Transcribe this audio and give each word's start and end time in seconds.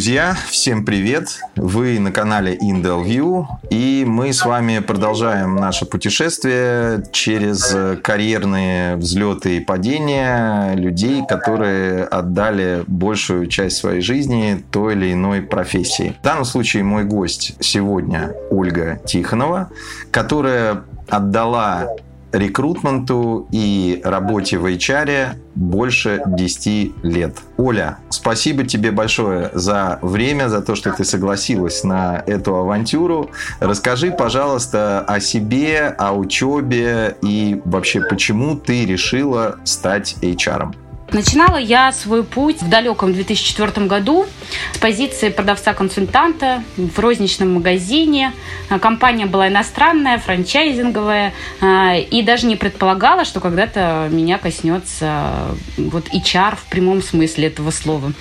Друзья, 0.00 0.34
всем 0.48 0.86
привет! 0.86 1.40
Вы 1.56 1.98
на 1.98 2.10
канале 2.10 2.56
Indel 2.56 3.04
View, 3.04 3.44
и 3.68 4.06
мы 4.08 4.32
с 4.32 4.46
вами 4.46 4.78
продолжаем 4.78 5.56
наше 5.56 5.84
путешествие 5.84 7.04
через 7.12 8.00
карьерные 8.00 8.96
взлеты 8.96 9.58
и 9.58 9.60
падения 9.60 10.74
людей, 10.74 11.22
которые 11.28 12.04
отдали 12.04 12.82
большую 12.86 13.46
часть 13.48 13.76
своей 13.76 14.00
жизни 14.00 14.64
той 14.70 14.94
или 14.94 15.12
иной 15.12 15.42
профессии. 15.42 16.16
В 16.18 16.24
данном 16.24 16.46
случае 16.46 16.82
мой 16.82 17.04
гость 17.04 17.56
сегодня 17.60 18.32
Ольга 18.50 19.02
Тихонова, 19.04 19.68
которая 20.10 20.82
отдала 21.10 21.88
рекрутменту 22.32 23.48
и 23.50 24.00
работе 24.04 24.58
в 24.58 24.66
HR 24.66 25.34
больше 25.54 26.22
10 26.26 27.04
лет. 27.04 27.36
Оля, 27.56 27.98
спасибо 28.08 28.64
тебе 28.64 28.90
большое 28.90 29.50
за 29.52 29.98
время, 30.02 30.48
за 30.48 30.62
то, 30.62 30.74
что 30.74 30.92
ты 30.92 31.04
согласилась 31.04 31.84
на 31.84 32.22
эту 32.26 32.54
авантюру. 32.54 33.30
Расскажи, 33.60 34.10
пожалуйста, 34.10 35.00
о 35.00 35.20
себе, 35.20 35.94
о 35.98 36.12
учебе 36.12 37.16
и 37.22 37.60
вообще, 37.64 38.00
почему 38.00 38.56
ты 38.56 38.86
решила 38.86 39.56
стать 39.64 40.16
HR. 40.22 40.62
-ом. 40.62 40.89
Начинала 41.12 41.56
я 41.56 41.90
свой 41.92 42.22
путь 42.22 42.62
в 42.62 42.68
далеком 42.68 43.12
2004 43.12 43.86
году 43.86 44.26
с 44.72 44.78
позиции 44.78 45.28
продавца-консультанта 45.28 46.62
в 46.76 46.98
розничном 46.98 47.54
магазине. 47.54 48.32
А, 48.68 48.78
компания 48.78 49.26
была 49.26 49.48
иностранная, 49.48 50.18
франчайзинговая, 50.18 51.32
а, 51.60 51.96
и 51.96 52.22
даже 52.22 52.46
не 52.46 52.56
предполагала, 52.56 53.24
что 53.24 53.40
когда-то 53.40 54.08
меня 54.10 54.38
коснется 54.38 55.56
вот 55.76 56.08
HR 56.08 56.56
в 56.56 56.70
прямом 56.70 57.02
смысле 57.02 57.48
этого 57.48 57.70
слова 57.70 58.12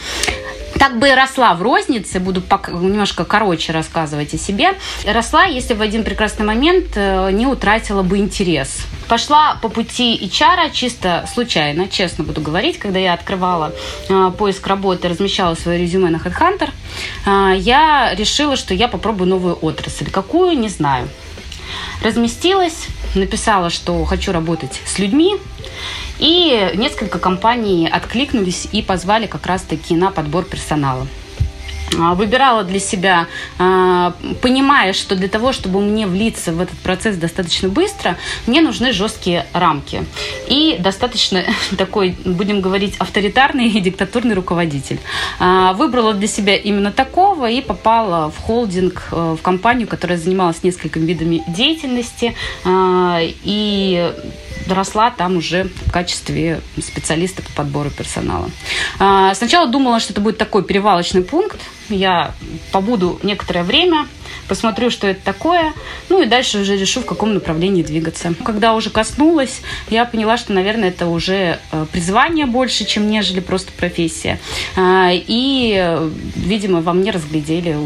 так 0.80 0.98
бы 0.98 1.10
и 1.10 1.14
росла 1.14 1.54
в 1.54 1.62
рознице, 1.62 2.20
буду 2.20 2.42
немножко 2.72 3.26
короче 3.26 3.74
рассказывать 3.74 4.34
о 4.34 4.38
себе, 4.38 4.70
росла, 5.06 5.44
если 5.44 5.74
в 5.74 5.82
один 5.82 6.04
прекрасный 6.04 6.46
момент 6.46 6.94
э, 6.96 7.32
не 7.32 7.46
утратила 7.46 8.02
бы 8.02 8.18
интерес. 8.18 8.86
Пошла 9.10 9.60
по 9.62 9.68
пути 9.70 10.18
HR 10.22 10.72
чисто 10.72 11.28
случайно, 11.32 11.90
честно 11.90 12.24
буду 12.24 12.40
говорить, 12.42 12.80
когда 12.80 12.98
я 12.98 13.14
открывала 13.14 13.74
э, 14.08 14.32
поиск 14.38 14.66
работы, 14.68 15.10
размещала 15.10 15.56
свое 15.56 15.80
резюме 15.80 16.10
на 16.10 16.18
HeadHunter, 16.18 16.70
э, 17.26 17.58
я 17.58 18.16
решила, 18.16 18.56
что 18.56 18.74
я 18.74 18.88
попробую 18.88 19.30
новую 19.30 19.56
отрасль. 19.56 20.10
Какую, 20.10 20.58
не 20.58 20.70
знаю. 20.70 21.10
Разместилась, 22.02 22.88
написала, 23.16 23.70
что 23.70 24.06
хочу 24.06 24.32
работать 24.32 24.82
с 24.86 24.98
людьми, 24.98 25.36
и 26.20 26.72
несколько 26.76 27.18
компаний 27.18 27.90
откликнулись 27.90 28.68
и 28.72 28.82
позвали 28.82 29.28
как 29.28 29.46
раз-таки 29.46 29.96
на 29.96 30.12
подбор 30.12 30.46
персонала. 30.46 31.08
А, 31.98 32.14
выбирала 32.14 32.64
для 32.64 32.80
себя, 32.80 33.28
а, 33.58 34.14
понимая, 34.42 34.94
что 34.94 35.16
для 35.16 35.28
того, 35.28 35.54
чтобы 35.54 35.82
мне 35.82 36.06
влиться 36.08 36.52
в 36.52 36.62
этот 36.62 36.78
процесс 36.80 37.16
достаточно 37.18 37.70
быстро, 37.70 38.18
мне 38.48 38.62
нужны 38.62 38.94
жесткие 38.94 39.46
рамки. 39.54 40.06
И 40.48 40.78
достаточно 40.80 41.44
такой, 41.78 42.16
будем 42.26 42.62
говорить, 42.62 42.96
авторитарный 43.00 43.70
и 43.70 43.80
диктатурный 43.80 44.36
руководитель. 44.36 45.00
А, 45.40 45.74
выбрала 45.74 46.14
для 46.14 46.28
себя 46.28 46.56
именно 46.56 46.92
такого 46.92 47.50
и 47.50 47.62
попала 47.62 48.30
в 48.30 48.38
холдинг, 48.38 49.08
э, 49.12 49.36
в 49.40 49.42
компанию, 49.42 49.88
которая 49.88 50.18
занималась 50.18 50.64
несколькими 50.64 51.06
видами 51.06 51.44
деятельности. 51.48 52.36
И 52.66 54.14
росла 54.68 55.12
там 55.12 55.38
уже 55.38 55.70
в 55.86 55.92
качестве 55.92 56.62
специалиста 56.82 57.42
по 57.42 57.52
подбору 57.52 57.90
персонала. 57.90 58.50
Сначала 58.98 59.68
думала, 59.68 60.00
что 60.00 60.14
это 60.14 60.22
будет 60.22 60.38
такой 60.38 60.64
перевалочный 60.64 61.24
пункт, 61.24 61.60
я 61.90 62.34
побуду 62.72 63.20
некоторое 63.24 63.64
время, 63.64 64.08
посмотрю, 64.48 64.90
что 64.90 65.08
это 65.08 65.22
такое, 65.24 65.74
ну 66.10 66.22
и 66.22 66.26
дальше 66.26 66.60
уже 66.60 66.78
решу, 66.78 67.02
в 67.02 67.06
каком 67.06 67.34
направлении 67.34 67.84
двигаться. 67.84 68.34
Когда 68.44 68.74
уже 68.74 68.90
коснулась, 68.90 69.62
я 69.90 70.06
поняла, 70.06 70.38
что, 70.38 70.54
наверное, 70.54 70.90
это 70.90 71.08
уже 71.08 71.60
э, 71.72 71.86
призвание 71.92 72.46
больше, 72.46 72.86
чем 72.86 73.10
нежели 73.10 73.40
просто 73.40 73.72
профессия. 73.72 74.40
А, 74.76 75.12
и, 75.12 76.00
видимо, 76.36 76.82
во 76.82 76.94
мне 76.94 77.12
разглядели 77.12 77.78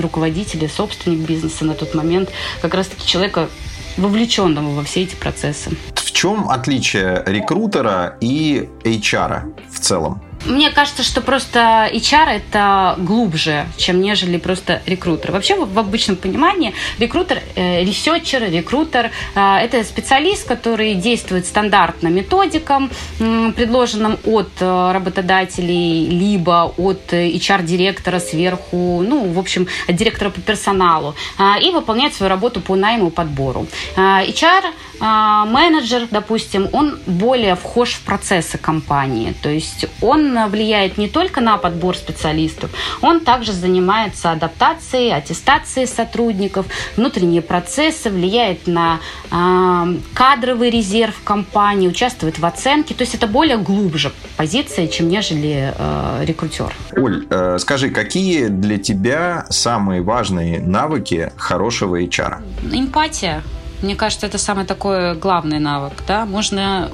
руководители, 0.00 0.66
собственник 0.66 1.20
бизнеса 1.20 1.64
на 1.64 1.74
тот 1.74 1.94
момент, 1.94 2.30
как 2.62 2.74
раз-таки 2.74 3.06
человека, 3.06 3.48
вовлеченного 3.96 4.74
во 4.74 4.84
все 4.84 5.02
эти 5.02 5.14
процессы. 5.14 5.70
Чем 6.16 6.48
отличие 6.48 7.22
рекрутера 7.26 8.16
и 8.22 8.70
HR 8.84 9.54
в 9.70 9.80
целом? 9.80 10.22
Мне 10.46 10.70
кажется, 10.70 11.02
что 11.02 11.20
просто 11.20 11.90
HR 11.92 12.28
это 12.28 12.94
глубже, 12.98 13.66
чем 13.76 14.00
нежели 14.00 14.38
просто 14.38 14.80
рекрутер. 14.86 15.32
Вообще 15.32 15.56
в, 15.56 15.78
обычном 15.78 16.16
понимании 16.16 16.72
рекрутер, 16.98 17.42
э, 17.56 17.82
researcher, 17.82 18.50
рекрутер 18.50 19.10
э, 19.34 19.56
это 19.56 19.82
специалист, 19.84 20.46
который 20.46 20.94
действует 20.94 21.46
стандартно 21.46 22.08
методикам, 22.08 22.90
э, 23.18 23.52
предложенным 23.56 24.18
от 24.24 24.50
э, 24.60 24.92
работодателей, 24.92 26.08
либо 26.08 26.72
от 26.78 27.12
HR-директора 27.12 28.20
сверху, 28.20 29.02
ну, 29.06 29.32
в 29.32 29.38
общем, 29.38 29.66
от 29.88 29.96
директора 29.96 30.30
по 30.30 30.40
персоналу, 30.40 31.14
э, 31.38 31.60
и 31.62 31.72
выполняет 31.72 32.14
свою 32.14 32.30
работу 32.30 32.60
по 32.60 32.76
найму 32.76 33.08
и 33.08 33.10
подбору. 33.10 33.66
Э, 33.96 34.24
HR 34.26 34.64
менеджер, 35.00 36.08
допустим, 36.10 36.68
он 36.72 36.98
более 37.06 37.54
вхож 37.54 37.94
в 37.94 38.02
процессы 38.02 38.58
компании. 38.58 39.34
То 39.42 39.48
есть 39.48 39.86
он 40.00 40.48
влияет 40.48 40.98
не 40.98 41.08
только 41.08 41.40
на 41.40 41.56
подбор 41.58 41.96
специалистов, 41.96 42.70
он 43.00 43.20
также 43.20 43.52
занимается 43.52 44.32
адаптацией, 44.32 45.12
аттестацией 45.12 45.86
сотрудников, 45.86 46.66
внутренние 46.96 47.42
процессы, 47.42 48.10
влияет 48.10 48.66
на 48.66 49.00
э, 49.30 49.96
кадровый 50.14 50.70
резерв 50.70 51.14
компании, 51.24 51.88
участвует 51.88 52.38
в 52.38 52.46
оценке. 52.46 52.94
То 52.94 53.02
есть 53.02 53.14
это 53.14 53.26
более 53.26 53.58
глубже 53.58 54.12
позиция, 54.36 54.86
чем 54.86 55.08
нежели 55.08 55.74
э, 55.76 56.24
рекрутер. 56.24 56.74
Оль, 56.96 57.26
э, 57.30 57.58
скажи, 57.58 57.90
какие 57.90 58.46
для 58.46 58.78
тебя 58.78 59.46
самые 59.50 60.02
важные 60.02 60.60
навыки 60.60 61.32
хорошего 61.36 62.00
HR? 62.00 62.42
Эмпатия 62.72 63.42
мне 63.82 63.96
кажется, 63.96 64.26
это 64.26 64.38
самый 64.38 64.64
такой 64.64 65.14
главный 65.14 65.58
навык. 65.58 65.92
Да? 66.06 66.24
Можно 66.24 66.90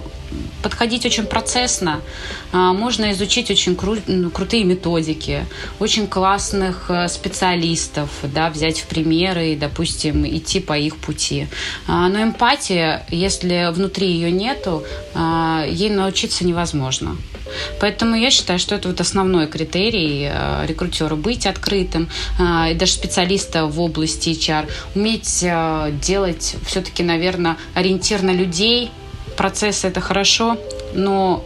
подходить 0.62 1.04
очень 1.04 1.26
процессно, 1.26 2.00
а, 2.52 2.72
можно 2.72 3.12
изучить 3.12 3.50
очень 3.50 3.72
кру- 3.72 4.02
ну, 4.06 4.30
крутые 4.30 4.64
методики, 4.64 5.44
очень 5.80 6.06
классных 6.06 6.86
э, 6.88 7.08
специалистов, 7.08 8.08
да, 8.22 8.48
взять 8.48 8.80
в 8.80 8.86
примеры 8.86 9.52
и, 9.52 9.56
допустим, 9.56 10.26
идти 10.26 10.60
по 10.60 10.78
их 10.78 10.96
пути. 10.96 11.48
А, 11.86 12.08
но 12.08 12.22
эмпатия, 12.22 13.04
если 13.08 13.70
внутри 13.72 14.10
ее 14.12 14.30
нету, 14.30 14.84
а, 15.14 15.64
ей 15.68 15.90
научиться 15.90 16.46
невозможно. 16.46 17.16
Поэтому 17.80 18.16
я 18.16 18.30
считаю, 18.30 18.58
что 18.58 18.74
это 18.74 18.88
вот 18.88 19.00
основной 19.00 19.46
критерий 19.46 20.28
э, 20.32 20.66
рекрутера 20.66 21.16
быть 21.16 21.46
открытым, 21.46 22.08
и 22.70 22.74
даже 22.74 22.92
специалиста 22.92 23.66
в 23.66 23.80
области 23.80 24.30
HR, 24.30 24.68
уметь 24.94 25.42
э, 25.42 25.92
делать 26.00 26.56
все-таки, 26.66 27.02
наверное, 27.02 27.56
ориентир 27.74 28.22
на 28.22 28.32
людей, 28.32 28.90
процессы 29.36 29.88
это 29.88 30.00
хорошо, 30.00 30.58
но 30.94 31.44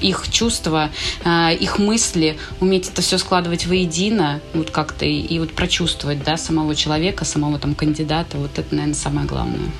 их 0.00 0.30
чувства, 0.30 0.90
э, 1.24 1.54
их 1.54 1.78
мысли, 1.78 2.36
уметь 2.60 2.88
это 2.88 3.02
все 3.02 3.18
складывать 3.18 3.66
воедино, 3.66 4.40
вот 4.52 4.70
как-то 4.70 5.04
и, 5.04 5.20
и 5.20 5.38
вот 5.38 5.52
прочувствовать, 5.52 6.22
да, 6.22 6.36
самого 6.36 6.74
человека, 6.74 7.24
самого 7.24 7.58
там 7.58 7.74
кандидата, 7.74 8.36
вот 8.36 8.58
это, 8.58 8.74
наверное, 8.74 8.94
самое 8.94 9.26
главное. 9.26 9.70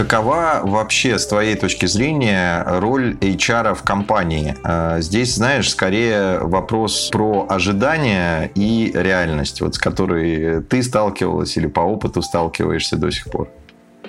Какова 0.00 0.62
вообще, 0.64 1.18
с 1.18 1.26
твоей 1.26 1.56
точки 1.56 1.84
зрения, 1.84 2.64
роль 2.66 3.18
HR 3.20 3.74
в 3.74 3.82
компании? 3.82 4.56
Э, 4.64 4.96
здесь, 5.02 5.34
знаешь, 5.34 5.68
скорее 5.68 6.38
вопрос 6.38 7.10
про 7.10 7.44
ожидания 7.46 8.50
и 8.54 8.92
реальность, 8.94 9.60
вот 9.60 9.74
с 9.74 9.78
которой 9.78 10.62
ты 10.62 10.82
сталкивалась 10.82 11.54
или 11.58 11.66
по 11.66 11.80
опыту 11.80 12.22
сталкиваешься 12.22 12.96
до 12.96 13.10
сих 13.10 13.30
пор. 13.30 13.50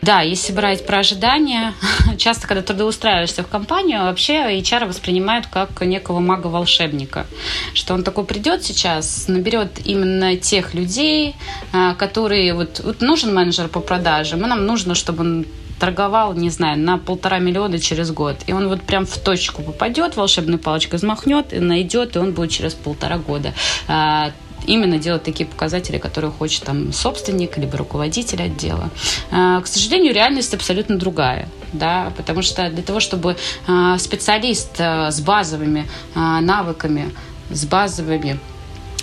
Да, 0.02 0.22
если 0.22 0.54
брать 0.54 0.86
про 0.86 1.00
ожидания, 1.00 1.74
часто, 2.18 2.48
когда 2.48 2.62
трудоустраиваешься 2.64 3.44
в 3.44 3.48
компанию, 3.48 4.04
вообще 4.04 4.60
HR 4.62 4.88
воспринимают 4.88 5.48
как 5.48 5.82
некого 5.82 6.20
мага-волшебника. 6.20 7.28
Что 7.74 7.96
он 7.96 8.04
такой 8.04 8.24
придет 8.24 8.64
сейчас, 8.64 9.28
наберет 9.28 9.82
именно 9.84 10.38
тех 10.38 10.74
людей, 10.74 11.36
а, 11.74 11.96
которые... 11.96 12.54
Вот, 12.54 12.80
вот 12.80 13.02
нужен 13.02 13.36
менеджер 13.36 13.68
по 13.68 13.82
продажам, 13.82 14.46
и 14.46 14.48
нам 14.48 14.66
нужно, 14.66 14.96
чтобы 14.96 15.24
он 15.24 15.46
торговал, 15.82 16.36
не 16.36 16.52
знаю, 16.52 16.78
на 16.78 17.00
полтора 17.00 17.40
миллиона 17.40 17.80
через 17.80 18.12
год. 18.12 18.36
И 18.46 18.54
он 18.54 18.68
вот 18.68 18.84
прям 18.84 19.08
в 19.08 19.18
точку 19.18 19.64
попадет, 19.64 20.16
волшебной 20.16 20.60
палочкой 20.60 20.98
взмахнет 20.98 21.54
и 21.54 21.60
найдет, 21.60 22.16
и 22.16 22.20
он 22.20 22.34
будет 22.34 22.52
через 22.52 22.76
полтора 22.76 23.18
года 23.18 23.56
а, 23.88 24.32
именно 24.68 25.00
делать 25.00 25.24
такие 25.24 25.50
показатели, 25.50 25.98
которые 25.98 26.30
хочет 26.30 26.66
там 26.66 26.94
собственник 26.94 27.58
либо 27.58 27.78
руководитель 27.78 28.44
отдела. 28.44 28.92
А, 29.32 29.60
к 29.62 29.66
сожалению, 29.66 30.14
реальность 30.14 30.54
абсолютно 30.54 31.00
другая. 31.00 31.50
Да, 31.74 32.14
потому 32.16 32.44
что 32.44 32.70
для 32.70 32.84
того, 32.84 33.00
чтобы 33.00 33.36
а, 33.68 33.98
специалист 33.98 34.78
с 34.78 35.20
базовыми 35.22 35.88
навыками, 36.14 37.12
с 37.50 37.66
базовыми 37.66 38.40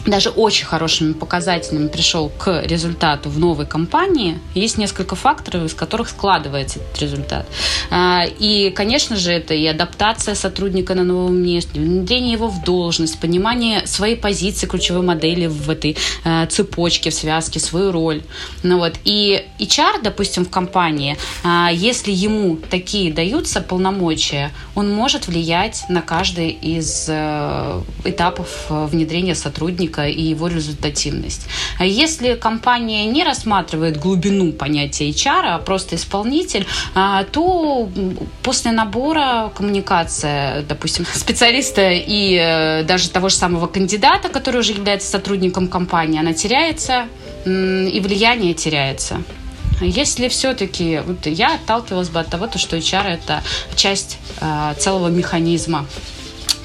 даже 0.07 0.31
очень 0.31 0.67
хорошими 0.67 1.13
показателями 1.13 1.89
пришел 1.89 2.29
к 2.29 2.63
результату 2.63 3.29
в 3.31 3.39
новой 3.39 3.67
компании, 3.67 4.39
есть 4.55 4.79
несколько 4.79 5.17
факторов, 5.17 5.65
из 5.65 5.75
которых 5.75 6.09
складывается 6.09 6.79
этот 6.79 7.01
результат. 7.01 7.47
А, 7.91 8.25
и, 8.39 8.71
конечно 8.71 9.17
же, 9.17 9.33
это 9.33 9.55
и 9.55 9.67
адаптация 9.67 10.35
сотрудника 10.35 10.95
на 10.95 11.05
новом 11.05 11.37
месте, 11.37 11.81
внедрение 11.81 12.33
его 12.33 12.49
в 12.49 12.63
должность, 12.65 13.21
понимание 13.21 13.87
своей 13.87 14.17
позиции 14.17 14.67
ключевой 14.67 15.03
модели 15.03 15.47
в 15.47 15.71
этой 15.71 15.97
а, 16.25 16.47
цепочке, 16.47 17.11
в 17.11 17.15
связке, 17.15 17.61
свою 17.61 17.93
роль. 17.93 18.23
Ну 18.63 18.79
вот. 18.79 18.95
И 19.05 19.45
HR, 19.59 20.03
допустим, 20.03 20.45
в 20.45 20.51
компании, 20.51 21.17
а, 21.45 21.71
если 21.73 22.13
ему 22.13 22.57
такие 22.57 23.13
даются 23.13 23.61
полномочия, 23.61 24.53
он 24.75 24.93
может 24.93 25.27
влиять 25.27 25.85
на 25.89 26.03
каждый 26.03 26.51
из 26.51 27.07
э, 27.09 27.83
этапов 28.05 28.67
э, 28.69 28.87
внедрения 28.87 29.35
сотрудника 29.35 29.98
сотрудника 29.99 30.07
и 30.07 30.23
его 30.23 30.49
результативность. 30.49 31.47
А 31.79 31.85
если 31.85 32.35
компания 32.35 33.07
не 33.07 33.25
рассматривает 33.25 33.99
глубину 33.99 34.53
понятия 34.53 35.11
HR, 35.11 35.55
а 35.55 35.59
просто 35.59 35.97
исполнитель, 35.97 36.67
а, 36.95 37.25
то 37.25 37.89
после 38.43 38.73
набора 38.73 39.51
коммуникация, 39.57 40.63
допустим, 40.63 41.07
специалиста 41.15 41.91
и 41.91 42.37
э, 42.37 42.85
даже 42.85 43.11
того 43.11 43.29
же 43.29 43.37
самого 43.37 43.67
кандидата, 43.67 44.29
который 44.29 44.61
уже 44.61 44.73
является 44.73 45.09
сотрудником 45.09 45.69
компании, 45.69 46.21
она 46.21 46.33
теряется 46.33 47.07
и 47.47 48.01
влияние 48.01 48.55
теряется. 48.55 49.23
Если 49.81 50.29
все-таки 50.29 51.01
вот 51.07 51.27
я 51.27 51.55
отталкивалась 51.55 52.09
бы 52.09 52.21
от 52.21 52.29
того, 52.29 52.49
что 52.57 52.77
HR 52.77 53.07
это 53.07 53.43
часть 53.77 54.19
э, 54.41 54.75
целого 54.79 55.09
механизма 55.09 55.85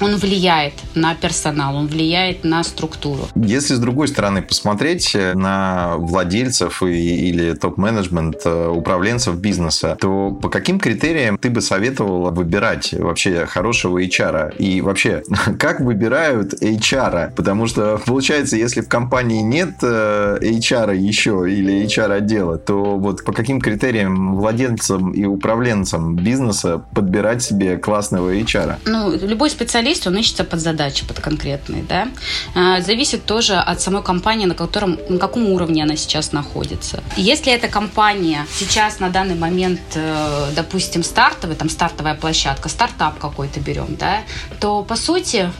он 0.00 0.16
влияет 0.16 0.74
на 0.94 1.14
персонал, 1.14 1.76
он 1.76 1.86
влияет 1.86 2.44
на 2.44 2.62
структуру. 2.64 3.28
Если 3.34 3.74
с 3.74 3.78
другой 3.78 4.08
стороны 4.08 4.42
посмотреть 4.42 5.16
на 5.34 5.94
владельцев 5.96 6.82
и, 6.82 7.28
или 7.28 7.54
топ-менеджмент 7.54 8.42
э, 8.44 8.68
управленцев 8.68 9.36
бизнеса, 9.36 9.96
то 10.00 10.30
по 10.30 10.48
каким 10.48 10.78
критериям 10.78 11.38
ты 11.38 11.50
бы 11.50 11.60
советовала 11.60 12.30
выбирать 12.30 12.92
вообще 12.92 13.46
хорошего 13.46 14.02
HR? 14.02 14.56
И 14.58 14.80
вообще, 14.80 15.22
как 15.58 15.80
выбирают 15.80 16.54
HR? 16.62 17.34
Потому 17.34 17.66
что, 17.66 18.00
получается, 18.04 18.56
если 18.56 18.80
в 18.80 18.88
компании 18.88 19.42
нет 19.42 19.74
э, 19.82 20.38
HR 20.40 20.96
еще 20.96 21.44
или 21.48 21.84
HR-отдела, 21.84 22.58
то 22.58 22.98
вот 22.98 23.24
по 23.24 23.32
каким 23.32 23.60
критериям 23.60 24.36
владельцам 24.36 25.12
и 25.12 25.24
управленцам 25.24 26.16
бизнеса 26.16 26.82
подбирать 26.94 27.42
себе 27.42 27.76
классного 27.76 28.34
HR? 28.34 28.76
Ну, 28.86 29.16
любой 29.16 29.50
специалист 29.50 29.83
специалист, 29.84 30.06
он 30.06 30.16
ищется 30.16 30.44
под 30.44 30.60
задачи, 30.60 31.04
под 31.06 31.20
конкретные, 31.20 31.82
да. 31.82 32.08
А, 32.54 32.80
зависит 32.80 33.24
тоже 33.26 33.54
от 33.56 33.80
самой 33.80 34.02
компании, 34.02 34.46
на, 34.46 34.54
котором, 34.54 34.98
на 35.08 35.18
каком 35.18 35.50
уровне 35.50 35.82
она 35.82 35.96
сейчас 35.96 36.32
находится. 36.32 37.02
Если 37.16 37.52
эта 37.52 37.68
компания 37.68 38.46
сейчас 38.58 39.00
на 39.00 39.10
данный 39.10 39.34
момент, 39.34 39.80
э, 39.94 40.50
допустим, 40.56 41.02
стартовая, 41.02 41.56
там 41.56 41.68
стартовая 41.68 42.14
площадка, 42.14 42.68
стартап 42.68 43.18
какой-то 43.18 43.60
берем, 43.60 43.96
да, 43.96 44.22
то 44.60 44.82
по 44.82 44.96
сути 44.96 45.50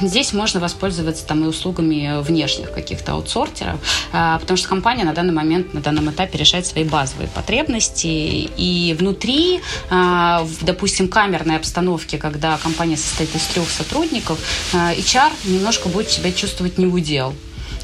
Здесь 0.00 0.32
можно 0.32 0.60
воспользоваться 0.60 1.26
там 1.26 1.44
и 1.44 1.48
услугами 1.48 2.22
внешних 2.22 2.72
каких-то 2.72 3.12
аутсортеров, 3.12 3.80
а, 4.12 4.38
потому 4.38 4.56
что 4.56 4.68
компания 4.68 5.04
на 5.04 5.12
данный 5.12 5.32
момент, 5.32 5.74
на 5.74 5.80
данном 5.80 6.10
этапе 6.10 6.38
решает 6.38 6.66
свои 6.66 6.84
базовые 6.84 7.28
потребности. 7.28 8.06
И 8.06 8.96
внутри, 8.98 9.60
а, 9.90 10.46
допустим, 10.60 11.08
камерной 11.08 11.56
обстановки, 11.56 12.16
когда 12.16 12.56
компания 12.58 12.96
состоит 12.96 13.34
из 13.34 13.42
трех 13.46 13.68
сотрудников, 13.68 14.38
а, 14.72 14.92
HR 14.92 15.32
немножко 15.44 15.88
будет 15.88 16.10
себя 16.10 16.32
чувствовать 16.32 16.78
не 16.78 16.86
в 16.86 16.94
удел. 16.94 17.34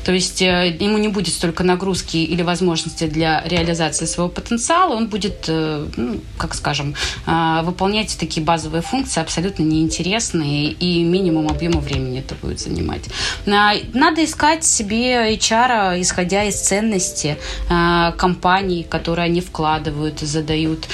То 0.04 0.12
есть 0.12 0.42
э, 0.42 0.76
ему 0.78 0.98
не 0.98 1.08
будет 1.08 1.34
столько 1.34 1.64
нагрузки 1.64 2.18
или 2.18 2.42
возможности 2.42 3.04
для 3.06 3.42
реализации 3.46 4.06
своего 4.06 4.28
потенциала, 4.28 4.94
он 4.94 5.08
будет, 5.08 5.44
э, 5.48 5.86
ну, 5.96 6.20
как 6.36 6.54
скажем, 6.54 6.94
э, 7.26 7.60
выполнять 7.62 8.16
такие 8.18 8.44
базовые 8.44 8.82
функции 8.82 9.20
абсолютно 9.20 9.62
неинтересные 9.62 10.70
и 10.72 11.02
минимум 11.02 11.48
объема 11.48 11.80
времени 11.80 12.20
это 12.20 12.34
будет 12.34 12.60
занимать. 12.60 13.04
Надо 13.46 14.24
искать 14.24 14.64
себе 14.64 15.34
HR, 15.34 16.00
исходя 16.00 16.44
из 16.44 16.60
ценности 16.60 17.36
компаний, 17.68 18.86
которые 18.88 19.26
они 19.26 19.40
вкладывают, 19.40 20.20
задают. 20.20 20.86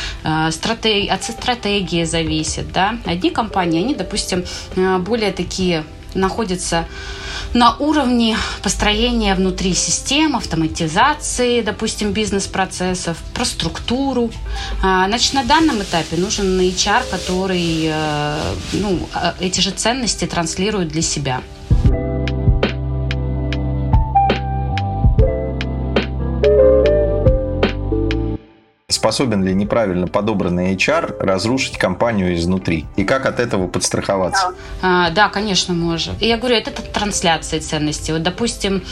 Стратег... 0.51 1.11
От 1.11 1.25
стратегии 1.25 2.05
зависит. 2.05 2.73
Да? 2.73 2.99
Одни 3.05 3.31
компании, 3.31 3.83
они, 3.83 3.95
допустим, 3.95 4.45
более 5.01 5.33
такие 5.33 5.85
находятся 6.15 6.87
на 7.55 7.75
уровне 7.77 8.37
построения 8.63 9.35
внутри 9.35 9.75
систем, 9.75 10.37
автоматизации, 10.37 11.63
допустим, 11.63 12.13
бизнес-процессов, 12.13 13.19
про 13.35 13.45
структуру. 13.45 14.31
А, 14.83 15.07
значит, 15.09 15.35
на 15.35 15.45
данном 15.45 15.83
этапе 15.83 16.17
нужен 16.17 16.61
HR, 16.61 17.11
который 17.11 17.87
э, 17.87 18.55
ну, 18.73 19.09
э, 19.15 19.33
эти 19.41 19.61
же 19.61 19.71
ценности 19.71 20.27
транслирует 20.27 20.89
для 20.89 21.03
себя. 21.03 21.43
Способен 28.91 29.43
ли 29.45 29.55
неправильно 29.55 30.07
подобранный 30.07 30.75
HR 30.75 31.17
разрушить 31.21 31.79
компанию 31.79 32.35
изнутри? 32.35 32.87
И 32.97 33.05
как 33.05 33.27
от 33.27 33.41
этого 33.41 33.67
подстраховаться? 33.69 34.55
Да, 34.83 35.07
а, 35.07 35.11
да 35.11 35.29
конечно, 35.29 35.75
может. 35.75 36.21
И 36.21 36.27
я 36.27 36.37
говорю, 36.37 36.57
это, 36.57 36.71
это 36.71 36.83
трансляция 36.83 37.61
ценностей. 37.61 38.13
Вот, 38.13 38.23
допустим, 38.23 38.83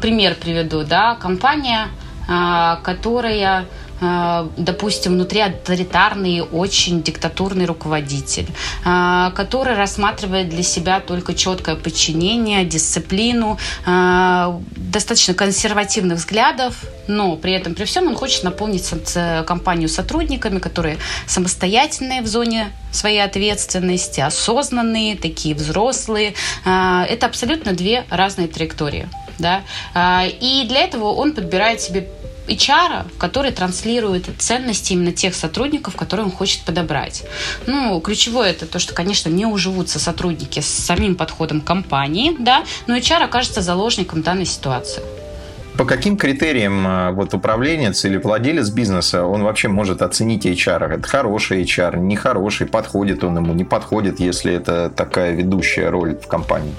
пример 0.00 0.34
приведу, 0.34 0.84
да, 0.84 1.14
компания, 1.14 1.88
а, 2.28 2.76
которая 2.82 3.66
допустим, 4.00 5.12
внутри 5.12 5.40
авторитарный, 5.40 6.40
очень 6.40 7.02
диктатурный 7.02 7.66
руководитель, 7.66 8.46
а, 8.84 9.30
который 9.32 9.74
рассматривает 9.74 10.48
для 10.48 10.62
себя 10.62 11.00
только 11.00 11.34
четкое 11.34 11.74
подчинение, 11.74 12.64
дисциплину, 12.64 13.58
а, 13.86 14.60
достаточно 14.76 15.34
консервативных 15.34 16.18
взглядов, 16.18 16.84
но 17.08 17.36
при 17.36 17.52
этом, 17.52 17.74
при 17.74 17.84
всем, 17.84 18.06
он 18.06 18.14
хочет 18.14 18.44
наполнить 18.44 18.88
компанию 19.46 19.88
сотрудниками, 19.88 20.58
которые 20.58 20.98
самостоятельные 21.26 22.22
в 22.22 22.26
зоне 22.26 22.72
своей 22.92 23.22
ответственности, 23.24 24.20
осознанные, 24.20 25.16
такие 25.16 25.54
взрослые. 25.54 26.34
Это 26.64 27.26
абсолютно 27.26 27.72
две 27.72 28.04
разные 28.10 28.48
траектории. 28.48 29.08
Да? 29.38 29.62
И 30.40 30.64
для 30.68 30.80
этого 30.80 31.12
он 31.12 31.32
подбирает 31.32 31.80
себе 31.80 32.08
HR, 32.48 33.06
который 33.18 33.52
транслирует 33.52 34.26
ценности 34.38 34.94
именно 34.94 35.12
тех 35.12 35.34
сотрудников, 35.34 35.96
которые 35.96 36.26
он 36.26 36.32
хочет 36.32 36.62
подобрать. 36.62 37.24
Ну, 37.66 38.00
ключевое 38.00 38.50
это 38.50 38.66
то, 38.66 38.78
что, 38.78 38.94
конечно, 38.94 39.28
не 39.28 39.46
уживутся 39.46 39.98
сотрудники 39.98 40.60
с 40.60 40.66
самим 40.66 41.14
подходом 41.14 41.60
компании, 41.60 42.34
да, 42.38 42.64
но 42.86 42.96
HR 42.96 43.24
окажется 43.24 43.60
заложником 43.60 44.22
данной 44.22 44.46
ситуации. 44.46 45.02
По 45.78 45.84
каким 45.84 46.16
критериям 46.16 46.84
э, 46.84 47.12
вот 47.12 47.34
управленец 47.34 48.04
или 48.04 48.16
владелец 48.16 48.68
бизнеса, 48.68 49.24
он 49.24 49.44
вообще 49.44 49.68
может 49.68 50.02
оценить 50.02 50.44
HR? 50.44 50.94
Это 50.94 51.08
хороший 51.08 51.62
HR, 51.62 52.00
нехороший, 52.00 52.66
подходит 52.66 53.22
он 53.22 53.36
ему, 53.36 53.54
не 53.54 53.62
подходит, 53.62 54.18
если 54.18 54.52
это 54.52 54.90
такая 54.90 55.36
ведущая 55.36 55.90
роль 55.90 56.16
в 56.16 56.26
компании? 56.26 56.74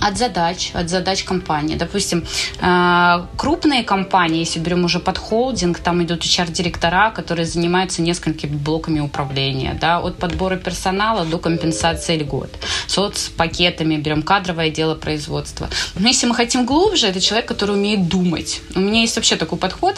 От 0.00 0.18
задач, 0.18 0.70
от 0.74 0.88
задач 0.88 1.24
компании. 1.24 1.76
Допустим, 1.76 2.24
э, 2.60 3.26
крупные 3.36 3.82
компании, 3.82 4.40
если 4.40 4.60
берем 4.60 4.84
уже 4.84 4.98
под 4.98 5.18
холдинг, 5.18 5.78
там 5.78 6.02
идут 6.02 6.24
HR-директора, 6.24 7.10
которые 7.10 7.46
занимаются 7.46 8.02
несколькими 8.02 8.56
блоками 8.56 9.00
управления, 9.00 9.76
да, 9.80 9.98
от 10.00 10.16
подбора 10.16 10.56
персонала 10.56 11.24
до 11.24 11.38
компенсации 11.38 12.18
льгот. 12.18 12.50
Соцпакетами 12.86 13.96
берем 13.96 14.22
кадровое 14.22 14.70
дело 14.70 14.94
производства. 14.94 15.68
Но 15.94 16.08
если 16.08 16.26
мы 16.26 16.34
хотим 16.34 16.66
глубже, 16.66 17.06
это 17.06 17.20
человек, 17.20 17.46
который 17.48 17.74
умеет 17.74 18.08
думать. 18.08 18.60
У 18.74 18.80
меня 18.80 19.00
есть 19.00 19.16
вообще 19.16 19.36
такой 19.36 19.58
подход 19.58 19.96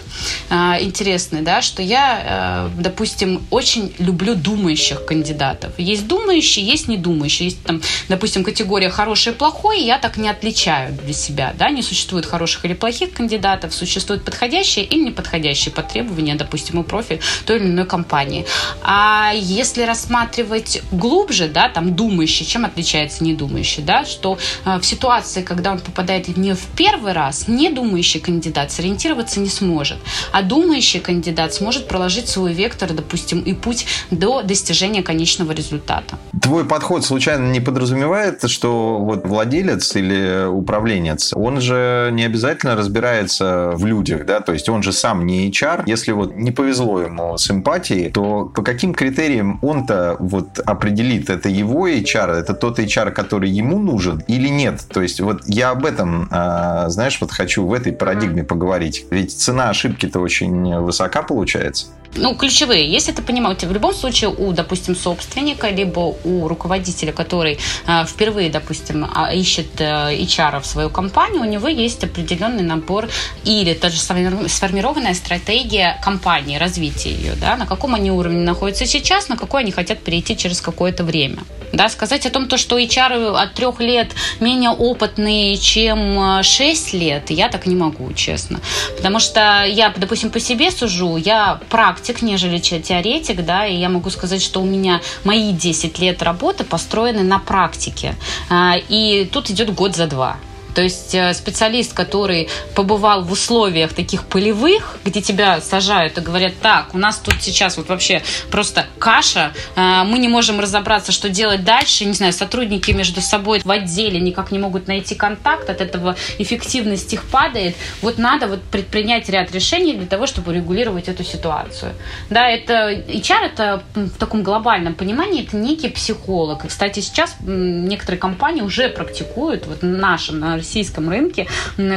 э, 0.50 0.54
интересный, 0.80 1.42
да, 1.42 1.62
что 1.62 1.82
я, 1.82 2.70
э, 2.76 2.80
допустим, 2.82 3.42
очень 3.50 3.92
люблю 3.98 4.34
думающих 4.34 5.04
кандидатов. 5.04 5.72
Есть 5.78 6.06
думающие, 6.06 6.64
есть 6.64 6.88
недумающие. 6.88 7.48
Есть 7.48 7.62
там, 7.64 7.82
допустим, 8.08 8.44
категория 8.44 8.90
хороший 8.90 9.32
и 9.32 9.36
плохой, 9.36 9.87
я 9.88 9.98
так 9.98 10.18
не 10.18 10.28
отличаю 10.28 10.92
для 10.92 11.14
себя. 11.14 11.54
Да? 11.58 11.70
Не 11.70 11.82
существует 11.82 12.26
хороших 12.26 12.64
или 12.66 12.74
плохих 12.74 13.14
кандидатов, 13.14 13.74
существуют 13.74 14.22
подходящие 14.22 14.84
и 14.84 15.00
неподходящие 15.00 15.72
под 15.72 15.88
требования, 15.88 16.34
допустим, 16.34 16.80
и 16.80 16.84
профиль 16.84 17.20
той 17.46 17.56
или 17.56 17.64
иной 17.64 17.86
компании. 17.86 18.44
А 18.82 19.32
если 19.34 19.82
рассматривать 19.84 20.82
глубже, 20.92 21.48
да, 21.48 21.70
там 21.70 21.96
думающий, 21.96 22.44
чем 22.44 22.66
отличается 22.66 23.24
недумающий, 23.24 23.82
да, 23.82 24.04
что 24.04 24.38
э, 24.66 24.78
в 24.78 24.84
ситуации, 24.84 25.42
когда 25.42 25.72
он 25.72 25.78
попадает 25.78 26.36
не 26.36 26.52
в 26.54 26.66
первый 26.76 27.12
раз, 27.14 27.48
недумающий 27.48 28.20
кандидат 28.20 28.70
сориентироваться 28.70 29.40
не 29.40 29.48
сможет, 29.48 29.96
а 30.32 30.42
думающий 30.42 31.00
кандидат 31.00 31.54
сможет 31.54 31.88
проложить 31.88 32.28
свой 32.28 32.52
вектор, 32.52 32.92
допустим, 32.92 33.40
и 33.40 33.54
путь 33.54 33.86
до 34.10 34.42
достижения 34.42 35.02
конечного 35.02 35.52
результата. 35.52 36.18
Твой 36.42 36.64
подход 36.66 37.06
случайно 37.06 37.50
не 37.50 37.60
подразумевает, 37.60 38.50
что 38.50 38.98
вот 38.98 39.26
владелец 39.26 39.77
управленец 39.78 39.96
или 39.96 40.46
управленец, 40.46 41.32
он 41.34 41.60
же 41.60 42.10
не 42.12 42.24
обязательно 42.24 42.76
разбирается 42.76 43.72
в 43.74 43.86
людях, 43.86 44.26
да, 44.26 44.40
то 44.40 44.52
есть 44.52 44.68
он 44.68 44.82
же 44.82 44.92
сам 44.92 45.26
не 45.26 45.50
HR. 45.50 45.84
Если 45.86 46.12
вот 46.12 46.36
не 46.36 46.50
повезло 46.50 47.00
ему 47.00 47.38
с 47.38 47.50
эмпатией, 47.50 48.10
то 48.10 48.50
по 48.54 48.62
каким 48.62 48.94
критериям 48.94 49.58
он-то 49.62 50.16
вот 50.18 50.58
определит, 50.66 51.30
это 51.30 51.48
его 51.48 51.88
HR, 51.88 52.32
это 52.32 52.54
тот 52.54 52.78
HR, 52.78 53.10
который 53.10 53.50
ему 53.50 53.78
нужен 53.78 54.22
или 54.28 54.48
нет? 54.48 54.84
То 54.92 55.02
есть 55.02 55.20
вот 55.20 55.42
я 55.46 55.70
об 55.70 55.84
этом, 55.84 56.28
а, 56.30 56.88
знаешь, 56.88 57.18
вот 57.20 57.30
хочу 57.30 57.66
в 57.66 57.72
этой 57.72 57.92
парадигме 57.92 58.42
поговорить. 58.42 59.06
Ведь 59.10 59.32
цена 59.32 59.70
ошибки-то 59.70 60.20
очень 60.20 60.78
высока 60.80 61.22
получается 61.22 61.86
ну, 62.18 62.34
ключевые. 62.34 62.90
Если 62.90 63.12
ты 63.12 63.22
понимаешь, 63.22 63.58
в 63.62 63.72
любом 63.72 63.94
случае 63.94 64.30
у, 64.30 64.52
допустим, 64.52 64.96
собственника, 64.96 65.68
либо 65.68 66.14
у 66.24 66.48
руководителя, 66.48 67.12
который 67.12 67.58
э, 67.86 68.04
впервые, 68.06 68.50
допустим, 68.50 69.06
а, 69.14 69.32
ищет 69.32 69.80
э, 69.80 70.14
HR 70.14 70.60
в 70.60 70.66
свою 70.66 70.90
компанию, 70.90 71.40
у 71.40 71.44
него 71.44 71.68
есть 71.68 72.04
определенный 72.04 72.62
набор 72.62 73.08
или 73.44 73.74
даже 73.74 73.98
сформированная 73.98 75.14
стратегия 75.14 76.00
компании, 76.04 76.58
развития 76.58 77.10
ее, 77.10 77.34
да, 77.40 77.56
на 77.56 77.66
каком 77.66 77.94
они 77.94 78.10
уровне 78.10 78.44
находятся 78.44 78.86
сейчас, 78.86 79.28
на 79.28 79.36
какой 79.36 79.62
они 79.62 79.72
хотят 79.72 80.00
перейти 80.00 80.36
через 80.36 80.60
какое-то 80.60 81.04
время. 81.04 81.38
Да, 81.72 81.88
сказать 81.88 82.24
о 82.26 82.30
том, 82.30 82.48
то, 82.48 82.56
что 82.56 82.78
HR 82.78 83.36
от 83.36 83.54
трех 83.54 83.80
лет 83.80 84.12
менее 84.40 84.70
опытные, 84.70 85.56
чем 85.58 86.42
6 86.42 86.94
э, 86.94 86.96
лет, 86.96 87.30
я 87.30 87.48
так 87.48 87.66
не 87.66 87.76
могу, 87.76 88.12
честно. 88.14 88.60
Потому 88.96 89.20
что 89.20 89.64
я, 89.64 89.92
допустим, 89.94 90.30
по 90.30 90.40
себе 90.40 90.70
сужу, 90.70 91.16
я 91.16 91.60
практик, 91.68 92.07
нежели 92.22 92.58
теоретик, 92.58 93.44
да, 93.44 93.66
и 93.66 93.76
я 93.76 93.88
могу 93.88 94.10
сказать, 94.10 94.42
что 94.42 94.60
у 94.60 94.64
меня 94.64 95.00
мои 95.24 95.52
10 95.52 95.98
лет 95.98 96.22
работы 96.22 96.64
построены 96.64 97.22
на 97.22 97.38
практике. 97.38 98.14
А, 98.50 98.76
и 98.88 99.28
тут 99.32 99.50
идет 99.50 99.74
год 99.74 99.96
за 99.96 100.06
два. 100.06 100.36
То 100.74 100.82
есть 100.82 101.14
э, 101.14 101.34
специалист, 101.34 101.92
который 101.92 102.48
побывал 102.74 103.22
в 103.22 103.32
условиях 103.32 103.92
таких 103.92 104.24
полевых, 104.24 104.98
где 105.04 105.20
тебя 105.20 105.60
сажают 105.60 106.18
и 106.18 106.20
говорят, 106.20 106.52
так, 106.60 106.94
у 106.94 106.98
нас 106.98 107.18
тут 107.18 107.36
сейчас 107.40 107.76
вот 107.76 107.88
вообще 107.88 108.22
просто 108.50 108.86
каша, 108.98 109.52
э, 109.76 110.02
мы 110.04 110.18
не 110.18 110.28
можем 110.28 110.60
разобраться, 110.60 111.12
что 111.12 111.28
делать 111.28 111.64
дальше, 111.64 112.04
не 112.04 112.12
знаю, 112.12 112.32
сотрудники 112.32 112.90
между 112.92 113.20
собой 113.20 113.60
в 113.64 113.70
отделе 113.70 114.20
никак 114.20 114.50
не 114.52 114.58
могут 114.58 114.88
найти 114.88 115.14
контакт, 115.14 115.68
от 115.70 115.80
этого 115.80 116.16
эффективность 116.38 117.12
их 117.12 117.24
падает. 117.24 117.76
Вот 118.02 118.18
надо 118.18 118.46
вот 118.46 118.62
предпринять 118.62 119.28
ряд 119.28 119.52
решений 119.52 119.94
для 119.94 120.06
того, 120.06 120.26
чтобы 120.26 120.54
регулировать 120.54 121.08
эту 121.08 121.24
ситуацию. 121.24 121.92
Да, 122.30 122.48
это 122.48 122.92
HR 122.92 123.46
это 123.46 123.82
в 123.94 124.18
таком 124.18 124.42
глобальном 124.42 124.94
понимании 124.94 125.44
это 125.44 125.56
некий 125.56 125.88
психолог. 125.88 126.66
Кстати, 126.66 127.00
сейчас 127.00 127.36
некоторые 127.40 128.18
компании 128.18 128.62
уже 128.62 128.88
практикуют 128.88 129.66
вот 129.66 129.82
на 129.82 129.96
нашем, 129.96 130.40
на 130.40 130.54
российском 130.68 131.08
рынке 131.08 131.46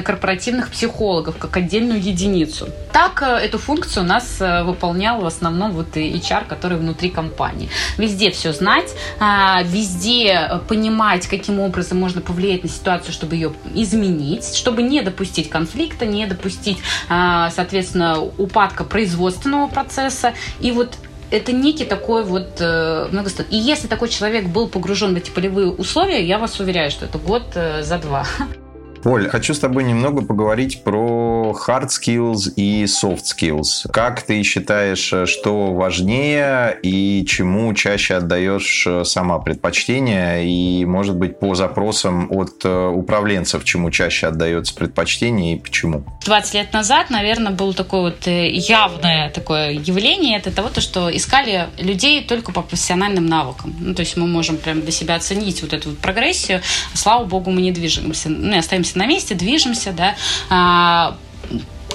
корпоративных 0.03 0.69
психологов 0.69 1.35
как 1.37 1.57
отдельную 1.57 2.01
единицу. 2.01 2.69
Так 2.93 3.21
э, 3.21 3.25
эту 3.25 3.57
функцию 3.57 4.03
у 4.03 4.07
нас 4.07 4.37
э, 4.39 4.63
выполнял 4.63 5.21
в 5.21 5.25
основном 5.25 5.71
вот 5.71 5.97
HR, 5.97 6.47
который 6.47 6.77
внутри 6.77 7.09
компании. 7.09 7.69
Везде 7.97 8.31
все 8.31 8.53
знать, 8.53 8.95
а, 9.19 9.61
везде 9.63 10.61
понимать, 10.67 11.27
каким 11.27 11.59
образом 11.59 11.99
можно 11.99 12.21
повлиять 12.21 12.63
на 12.63 12.69
ситуацию, 12.69 13.13
чтобы 13.13 13.35
ее 13.35 13.51
изменить, 13.75 14.55
чтобы 14.55 14.83
не 14.83 15.01
допустить 15.01 15.49
конфликта, 15.49 16.05
не 16.05 16.25
допустить, 16.25 16.77
а, 17.09 17.49
соответственно, 17.49 18.21
упадка 18.21 18.83
производственного 18.83 19.67
процесса. 19.67 20.33
И 20.61 20.71
вот 20.71 20.95
это 21.31 21.53
некий 21.53 21.85
такой 21.85 22.23
вот 22.23 22.57
э. 22.59 23.09
И 23.49 23.57
если 23.57 23.87
такой 23.87 24.09
человек 24.09 24.45
был 24.45 24.67
погружен 24.67 25.13
в 25.13 25.17
эти 25.17 25.31
полевые 25.31 25.71
условия, 25.71 26.23
я 26.23 26.37
вас 26.37 26.59
уверяю, 26.59 26.91
что 26.91 27.05
это 27.05 27.17
год 27.17 27.43
э, 27.55 27.81
за 27.83 27.97
два. 27.97 28.27
Оль, 29.05 29.27
хочу 29.29 29.53
с 29.53 29.59
тобой 29.59 29.83
немного 29.83 30.21
поговорить 30.21 30.83
про 30.83 31.55
hard 31.67 31.87
skills 31.87 32.53
и 32.55 32.83
soft 32.83 33.23
skills. 33.23 33.89
Как 33.91 34.21
ты 34.21 34.43
считаешь, 34.43 35.13
что 35.29 35.73
важнее 35.73 36.77
и 36.83 37.25
чему 37.27 37.73
чаще 37.73 38.15
отдаешь 38.15 38.87
сама 39.03 39.39
предпочтение? 39.39 40.45
И, 40.45 40.85
может 40.85 41.15
быть, 41.15 41.39
по 41.39 41.55
запросам 41.55 42.27
от 42.31 42.63
э, 42.63 42.87
управленцев, 42.87 43.63
чему 43.63 43.89
чаще 43.91 44.27
отдается 44.27 44.75
предпочтение 44.75 45.55
и 45.55 45.59
почему? 45.59 46.03
20 46.25 46.53
лет 46.53 46.73
назад, 46.73 47.09
наверное, 47.09 47.51
было 47.51 47.73
такое 47.73 48.01
вот 48.01 48.27
э, 48.27 48.49
явное 48.49 49.29
такое 49.29 49.71
явление. 49.71 50.37
Это 50.37 50.51
того, 50.51 50.69
что 50.79 51.15
искали 51.15 51.67
людей 51.77 52.23
только 52.23 52.51
по 52.51 52.61
профессиональным 52.61 53.25
навыкам. 53.25 53.75
Ну, 53.79 53.93
то 53.95 54.01
есть 54.01 54.17
мы 54.17 54.27
можем 54.27 54.57
прям 54.57 54.81
для 54.81 54.91
себя 54.91 55.15
оценить 55.15 55.61
вот 55.61 55.73
эту 55.73 55.89
вот 55.89 55.97
прогрессию. 55.99 56.61
Слава 56.93 57.25
богу, 57.25 57.51
мы 57.51 57.61
не 57.61 57.71
движемся, 57.71 58.29
ну, 58.29 58.57
остаемся 58.57 58.90
находимся 58.91 58.97
на 58.97 59.05
месте, 59.05 59.35
движемся, 59.35 59.91
да, 59.91 60.15
а, 60.49 61.17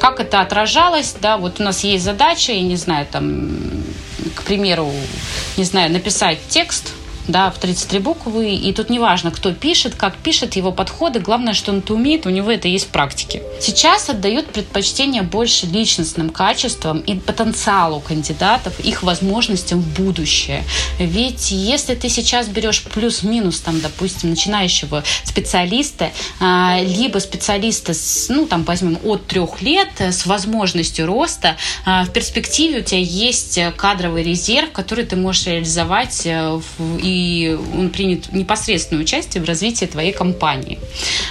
как 0.01 0.21
это 0.21 0.41
отражалось, 0.41 1.15
да, 1.21 1.37
вот 1.37 1.61
у 1.61 1.63
нас 1.63 1.85
есть 1.85 2.05
задача, 2.05 2.53
я 2.53 2.63
не 2.63 2.77
знаю, 2.77 3.07
там, 3.11 3.59
к 4.35 4.43
примеру, 4.43 4.93
не 5.57 5.65
знаю, 5.65 5.91
написать 5.91 6.39
текст, 6.49 6.93
да, 7.29 7.51
в 7.51 7.59
33 7.59 7.99
буквы, 7.99 8.55
и 8.55 8.73
тут 8.73 8.91
неважно, 8.91 9.31
кто 9.31 9.53
пишет, 9.53 9.95
как 9.95 10.17
пишет, 10.17 10.57
его 10.57 10.73
подходы, 10.73 11.21
главное, 11.21 11.55
что 11.55 11.73
он 11.73 11.79
это 11.79 11.95
умеет, 11.95 12.27
у 12.27 12.31
него 12.31 12.51
это 12.51 12.69
есть 12.69 12.87
в 12.87 12.89
практике. 12.89 13.43
Сейчас 13.61 14.09
отдают 14.09 14.47
предпочтение 14.49 15.23
больше 15.23 15.67
личностным 15.67 16.31
качествам 16.31 17.01
и 17.01 17.15
потенциалу 17.15 18.01
кандидатов, 18.01 18.79
их 18.81 19.03
возможностям 19.03 19.81
в 19.81 20.01
будущее. 20.01 20.65
Ведь 20.99 21.51
если 21.51 21.95
ты 21.95 22.09
сейчас 22.09 22.49
берешь 22.49 22.83
плюс-минус, 22.83 23.61
там, 23.61 23.81
допустим, 23.81 24.31
начинающего 24.31 25.03
специалиста, 25.25 26.11
а, 26.41 26.79
либо 26.81 27.19
специалиста, 27.19 27.95
с, 27.95 28.29
ну, 28.29 28.47
там, 28.47 28.65
возьмем, 28.65 28.99
от 29.05 29.27
трех 29.27 29.63
лет, 29.63 29.89
с 29.99 30.27
возможностью 30.27 31.07
роста, 31.07 31.57
а, 31.85 32.05
в 32.05 32.11
перспективе 32.11 32.81
у 32.81 32.83
тебя 32.83 33.01
есть 33.01 33.59
кадровый 33.77 34.23
резерв, 34.23 34.73
который 34.73 35.05
ты 35.05 35.17
можешь 35.17 35.47
реализовать 35.47 36.23
э, 36.25 36.61
и 37.03 37.16
он 37.75 37.91
принят 37.91 38.33
непосредственное 38.33 39.03
участие 39.03 39.43
в 39.43 39.47
развитии 39.47 39.87
твоей 39.87 40.13
компании. 40.13 40.79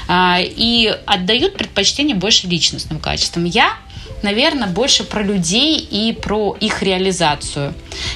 А, 0.07 0.39
и 0.41 0.95
отдают 1.05 1.57
предпочтение 1.57 2.15
больше 2.15 2.47
личностным 2.47 2.99
качествам. 2.99 3.45
Я 3.45 3.73
наверное, 4.21 4.67
больше 4.67 5.03
про 5.03 5.21
людей 5.21 5.77
и 5.77 6.11
про 6.13 6.55
их 6.59 6.81
реализацию. 6.81 7.73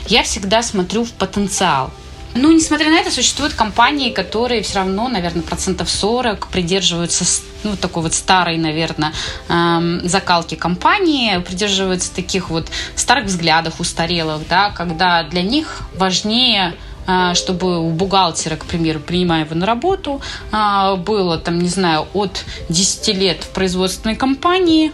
Я 0.07 0.23
всегда 0.23 0.63
смотрю 0.63 1.03
в 1.03 1.11
потенциал. 1.11 1.91
Ну, 2.35 2.51
несмотря 2.51 2.89
на 2.89 2.99
это, 2.99 3.09
существуют 3.09 3.53
компании, 3.53 4.11
которые 4.11 4.61
все 4.61 4.77
равно, 4.77 5.07
наверное, 5.07 5.41
процентов 5.41 5.89
40 5.89 6.47
придерживаются 6.47 7.25
ну, 7.63 7.75
такой 7.75 8.03
вот 8.03 8.13
старой, 8.13 8.57
наверное, 8.57 9.13
эм, 9.49 10.07
закалки 10.07 10.55
компании, 10.55 11.39
придерживаются 11.39 12.13
таких 12.13 12.51
вот 12.51 12.67
старых 12.95 13.25
взглядов 13.25 13.79
устарелых, 13.79 14.47
да, 14.47 14.69
когда 14.69 15.23
для 15.23 15.41
них 15.41 15.81
важнее 15.95 16.75
чтобы 17.33 17.79
у 17.79 17.89
бухгалтера, 17.91 18.55
к 18.55 18.65
примеру, 18.65 18.99
принимая 18.99 19.45
его 19.45 19.55
на 19.55 19.65
работу, 19.65 20.21
а, 20.51 20.95
было, 20.95 21.37
там, 21.37 21.59
не 21.59 21.69
знаю, 21.69 22.07
от 22.13 22.45
10 22.69 23.13
лет 23.13 23.43
в 23.43 23.49
производственной 23.49 24.15
компании, 24.15 24.91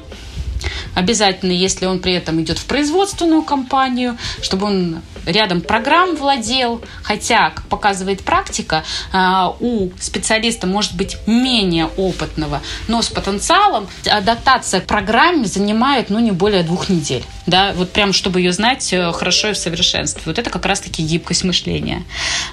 Обязательно, 0.95 1.51
если 1.51 1.85
он 1.85 1.99
при 1.99 2.13
этом 2.13 2.41
идет 2.41 2.57
в 2.57 2.65
производственную 2.65 3.43
компанию, 3.43 4.17
чтобы 4.41 4.67
он 4.67 5.01
рядом 5.25 5.61
программ 5.61 6.15
владел, 6.15 6.81
хотя, 7.03 7.51
как 7.51 7.65
показывает 7.65 8.23
практика, 8.23 8.83
а, 9.11 9.55
у 9.59 9.89
специалиста 9.99 10.67
может 10.67 10.95
быть 10.95 11.17
менее 11.27 11.89
опытного, 11.97 12.61
но 12.87 13.01
с 13.01 13.09
потенциалом 13.09 13.87
адаптация 14.05 14.81
к 14.81 14.85
программе 14.85 15.45
занимает 15.45 16.09
ну, 16.09 16.19
не 16.19 16.31
более 16.31 16.63
двух 16.63 16.89
недель. 16.89 17.23
Да, 17.45 17.73
вот 17.75 17.91
прям, 17.91 18.11
чтобы 18.11 18.41
ее 18.41 18.51
знать 18.51 18.91
э, 18.91 19.11
хорошо 19.11 19.49
и 19.49 19.53
в 19.53 19.57
совершенстве. 19.57 20.23
Вот 20.25 20.39
это 20.39 20.49
как 20.49 20.65
раз-таки 20.65 21.03
гибкость 21.03 21.43
мышления. 21.43 22.03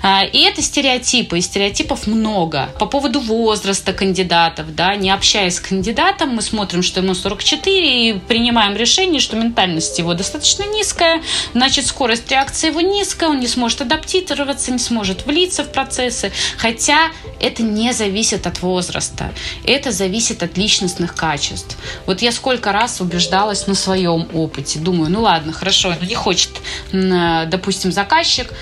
А, 0.02 0.22
и 0.22 0.40
это 0.40 0.60
стереотипы, 0.60 1.38
и 1.38 1.40
стереотипов 1.40 2.06
много. 2.06 2.68
По 2.78 2.84
поводу 2.84 3.20
возраста 3.20 3.94
кандидатов, 3.94 4.74
да, 4.74 4.94
не 4.94 5.10
общаясь 5.10 5.56
с 5.56 5.60
кандидатом, 5.60 6.30
мы 6.30 6.42
смотрим, 6.42 6.82
что 6.82 7.00
ему 7.00 7.14
44, 7.14 8.10
и 8.10 8.18
принимаем 8.18 8.76
решение, 8.76 9.20
что 9.20 9.36
ментальность 9.36 9.98
его 9.98 10.12
достаточно 10.12 10.64
низкая, 10.64 11.22
значит, 11.54 11.86
скорость 11.86 12.30
реакции 12.30 12.61
мотивация 12.62 12.70
его 12.70 12.80
низкая, 12.80 13.30
он 13.30 13.40
не 13.40 13.48
сможет 13.48 13.80
адаптироваться, 13.80 14.72
не 14.72 14.78
сможет 14.78 15.26
влиться 15.26 15.64
в 15.64 15.72
процессы. 15.72 16.32
Хотя 16.58 17.10
это 17.40 17.62
не 17.62 17.92
зависит 17.92 18.46
от 18.46 18.62
возраста, 18.62 19.32
это 19.66 19.90
зависит 19.90 20.42
от 20.42 20.56
личностных 20.58 21.14
качеств. 21.14 21.76
Вот 22.06 22.22
я 22.22 22.32
сколько 22.32 22.72
раз 22.72 23.00
убеждалась 23.00 23.66
на 23.66 23.74
своем 23.74 24.28
опыте. 24.32 24.78
Думаю, 24.78 25.10
ну 25.10 25.22
ладно, 25.22 25.52
хорошо, 25.52 25.94
ну 26.00 26.06
не 26.06 26.14
хочет, 26.14 26.50
допустим, 26.92 27.92
заказчик, 27.92 28.52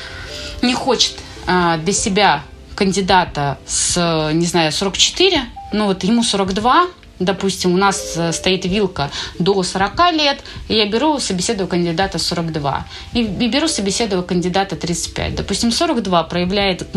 не 0.62 0.74
хочет 0.74 1.14
а, 1.46 1.78
для 1.78 1.92
себя 1.92 2.42
кандидата 2.76 3.58
с, 3.66 4.30
не 4.32 4.46
знаю, 4.46 4.72
44, 4.72 5.42
ну 5.72 5.86
вот 5.86 6.04
ему 6.04 6.22
42, 6.22 6.86
допустим, 7.20 7.74
у 7.74 7.76
нас 7.76 8.14
э, 8.16 8.32
стоит 8.32 8.64
вилка 8.64 9.10
до 9.38 9.62
40 9.62 10.12
лет, 10.12 10.40
и 10.68 10.74
я 10.74 10.86
беру 10.86 11.20
собеседую 11.20 11.68
кандидата 11.68 12.18
42. 12.18 12.86
И, 13.12 13.22
беру 13.22 13.68
собеседую 13.68 14.24
кандидата 14.24 14.74
35. 14.74 15.36
Допустим, 15.36 15.70
42 15.70 16.24
проявляет 16.24 16.88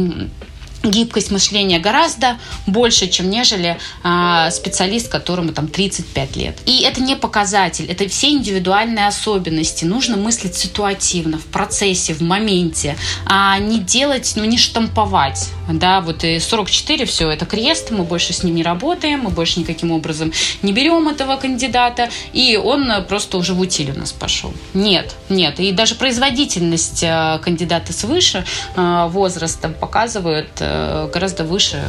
гибкость 0.84 1.32
мышления 1.32 1.80
гораздо 1.80 2.38
больше, 2.68 3.08
чем 3.08 3.30
нежели 3.30 3.78
а, 4.04 4.52
специалист, 4.52 5.10
которому 5.10 5.54
там 5.54 5.68
35 5.68 6.36
лет. 6.36 6.58
И 6.66 6.82
это 6.82 7.02
не 7.02 7.16
показатель, 7.16 7.86
это 7.90 8.08
все 8.08 8.32
индивидуальные 8.32 9.08
особенности. 9.08 9.86
Нужно 9.86 10.18
мыслить 10.18 10.56
ситуативно, 10.56 11.38
в 11.38 11.46
процессе, 11.46 12.14
в 12.14 12.22
моменте, 12.22 12.98
а 13.26 13.58
не 13.60 13.80
делать, 13.80 14.34
ну 14.36 14.44
не 14.44 14.58
штамповать. 14.58 15.50
Да, 15.70 16.02
вот 16.02 16.24
и 16.24 16.40
44, 16.40 17.06
все, 17.06 17.30
это 17.30 17.46
крест, 17.46 17.92
мы 17.92 18.04
больше 18.04 18.34
с 18.34 18.44
ним 18.44 18.56
не 18.56 18.64
работаем, 18.64 19.22
мы 19.22 19.30
больше 19.30 19.60
никаким 19.60 19.92
образом 19.92 20.32
не 20.62 20.74
берем 20.74 21.08
этого 21.08 21.38
кандидата, 21.38 22.10
и 22.34 22.58
он 22.58 22.92
просто 23.08 23.38
уже 23.38 23.54
в 23.54 23.60
утиль 23.60 23.92
у 23.92 24.00
нас 24.00 24.12
пошел. 24.12 24.54
Нет, 24.74 25.16
нет. 25.30 25.60
И 25.60 25.72
даже 25.72 25.96
производительность 25.96 27.04
а, 27.04 27.40
кандидата 27.40 27.94
свыше 27.94 28.46
а, 28.76 29.08
возрастом 29.08 29.74
показывает 29.74 30.50
э, 30.60 30.94
Э, 30.94 31.10
гораздо 31.14 31.44
выше 31.44 31.84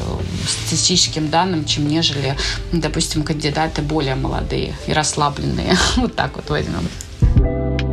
статистическим 0.47 1.29
данным, 1.29 1.65
чем 1.65 1.89
нежели, 1.89 2.37
допустим, 2.73 3.23
кандидаты 3.23 3.83
более 3.83 4.15
молодые 4.15 4.75
и 4.87 4.93
расслабленные. 4.93 5.77
Вот 5.97 6.15
так 6.17 6.37
вот 6.37 6.51
возьмем. 6.51 7.84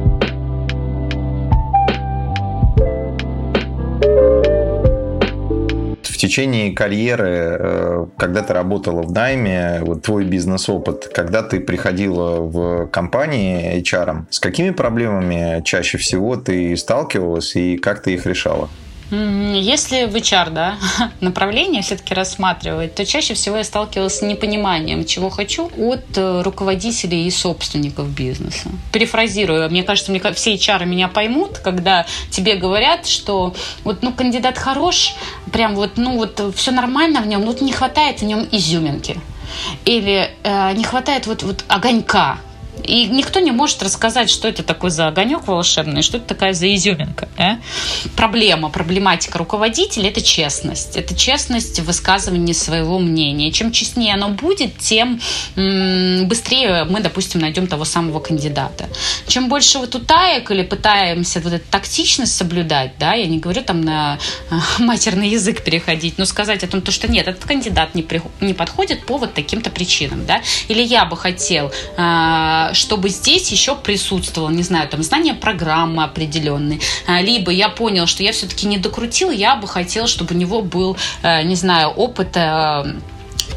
Течение 6.21 6.71
карьеры, 6.73 7.57
э, 7.59 8.05
когда 8.17 8.43
ты 8.43 8.53
работала 8.53 9.01
в 9.01 9.11
найме, 9.11 9.79
вот 9.81 10.03
твой 10.03 10.23
бизнес-опыт, 10.23 11.09
когда 11.13 11.41
ты 11.41 11.59
приходила 11.59 12.41
в 12.41 12.87
компании 12.87 13.81
HR, 13.81 14.25
с 14.29 14.39
какими 14.39 14.69
проблемами 14.69 15.63
чаще 15.63 15.97
всего 15.97 16.35
ты 16.35 16.77
сталкивалась 16.77 17.55
и 17.55 17.77
как 17.77 18.03
ты 18.03 18.13
их 18.13 18.27
решала? 18.27 18.69
Если 19.11 20.05
в 20.05 20.15
HR, 20.15 20.51
да, 20.51 20.77
направление 21.19 21.81
все-таки 21.81 22.13
рассматривать, 22.13 22.95
то 22.95 23.05
чаще 23.05 23.33
всего 23.33 23.57
я 23.57 23.63
сталкивалась 23.65 24.19
с 24.19 24.21
непониманием, 24.21 25.03
чего 25.03 25.29
хочу 25.29 25.69
от 25.77 26.17
э, 26.17 26.41
руководителей 26.41 27.27
и 27.27 27.31
собственников 27.31 28.09
бизнеса. 28.09 28.69
Перефразирую, 28.93 29.69
мне 29.69 29.83
кажется, 29.83 30.11
мне, 30.11 30.21
все 30.33 30.55
HR 30.55 30.85
меня 30.85 31.09
поймут, 31.09 31.57
когда 31.57 32.05
тебе 32.29 32.55
говорят, 32.55 33.05
что 33.05 33.53
вот, 33.83 34.01
ну, 34.01 34.13
кандидат 34.13 34.57
хорош, 34.57 35.13
прям 35.51 35.75
вот, 35.75 35.97
ну, 35.97 36.15
вот 36.15 36.41
все 36.55 36.71
нормально 36.71 37.21
в 37.21 37.27
нем, 37.27 37.41
но 37.41 37.47
вот 37.47 37.61
не 37.61 37.73
хватает 37.73 38.21
в 38.21 38.25
нем 38.25 38.47
изюминки. 38.49 39.19
Или 39.83 40.31
э, 40.43 40.71
не 40.73 40.85
хватает 40.85 41.27
вот, 41.27 41.43
вот 41.43 41.65
огонька, 41.67 42.37
и 42.83 43.07
никто 43.07 43.39
не 43.39 43.51
может 43.51 43.83
рассказать, 43.83 44.29
что 44.29 44.47
это 44.47 44.63
такой 44.63 44.89
за 44.89 45.07
огонек 45.07 45.47
волшебный, 45.47 46.01
что 46.01 46.17
это 46.17 46.27
такая 46.27 46.53
за 46.53 46.73
изюминка. 46.73 47.29
Да? 47.38 47.59
Проблема, 48.15 48.69
проблематика 48.69 49.38
руководителя– 49.38 50.09
это 50.11 50.21
честность. 50.21 50.95
Это 50.95 51.15
честность 51.15 51.79
в 51.79 51.85
высказывании 51.85 52.53
своего 52.53 53.00
мнения. 53.00 53.51
Чем 53.51 53.71
честнее 53.71 54.13
оно 54.13 54.29
будет, 54.29 54.77
тем 54.77 55.19
быстрее 55.55 56.85
мы, 56.85 57.01
допустим, 57.01 57.41
найдем 57.41 57.67
того 57.67 57.85
самого 57.85 58.19
кандидата. 58.19 58.89
Чем 59.27 59.50
больше 59.50 59.79
вот 59.79 59.95
утаек 59.95 60.51
или 60.51 60.63
пытаемся 60.63 61.39
вот 61.39 61.53
эту 61.53 61.65
тактичность 61.69 62.35
соблюдать, 62.35 62.93
да, 63.00 63.13
я 63.13 63.27
не 63.27 63.39
говорю 63.39 63.63
там 63.63 63.81
на 63.81 64.17
э, 64.50 64.55
матерный 64.79 65.29
язык 65.29 65.63
переходить, 65.63 66.17
но 66.17 66.25
сказать 66.25 66.63
о 66.63 66.67
том, 66.67 66.85
что 66.85 67.09
нет, 67.09 67.27
этот 67.27 67.45
кандидат 67.45 67.95
не, 67.95 68.03
при, 68.03 68.21
не 68.39 68.53
подходит 68.53 69.05
по 69.05 69.17
вот 69.17 69.33
таким-то 69.33 69.69
причинам, 69.69 70.25
да, 70.25 70.41
или 70.67 70.81
я 70.81 71.05
бы 71.05 71.17
хотел 71.17 71.71
э, 71.97 72.70
чтобы 72.73 73.09
здесь 73.09 73.51
еще 73.51 73.75
присутствовало, 73.75 74.49
не 74.49 74.63
знаю, 74.63 74.87
там 74.87 75.03
знание 75.03 75.33
программы 75.33 76.03
определенной, 76.03 76.81
а, 77.07 77.21
либо 77.21 77.51
я 77.51 77.69
понял, 77.69 78.07
что 78.07 78.23
я 78.23 78.31
все-таки 78.31 78.67
не 78.67 78.77
докрутил, 78.77 79.31
я 79.31 79.55
бы 79.55 79.67
хотел, 79.67 80.07
чтобы 80.07 80.35
у 80.35 80.37
него 80.37 80.61
был, 80.61 80.97
э, 81.23 81.43
не 81.43 81.55
знаю, 81.55 81.89
опыт 81.89 82.35
э, 82.35 82.83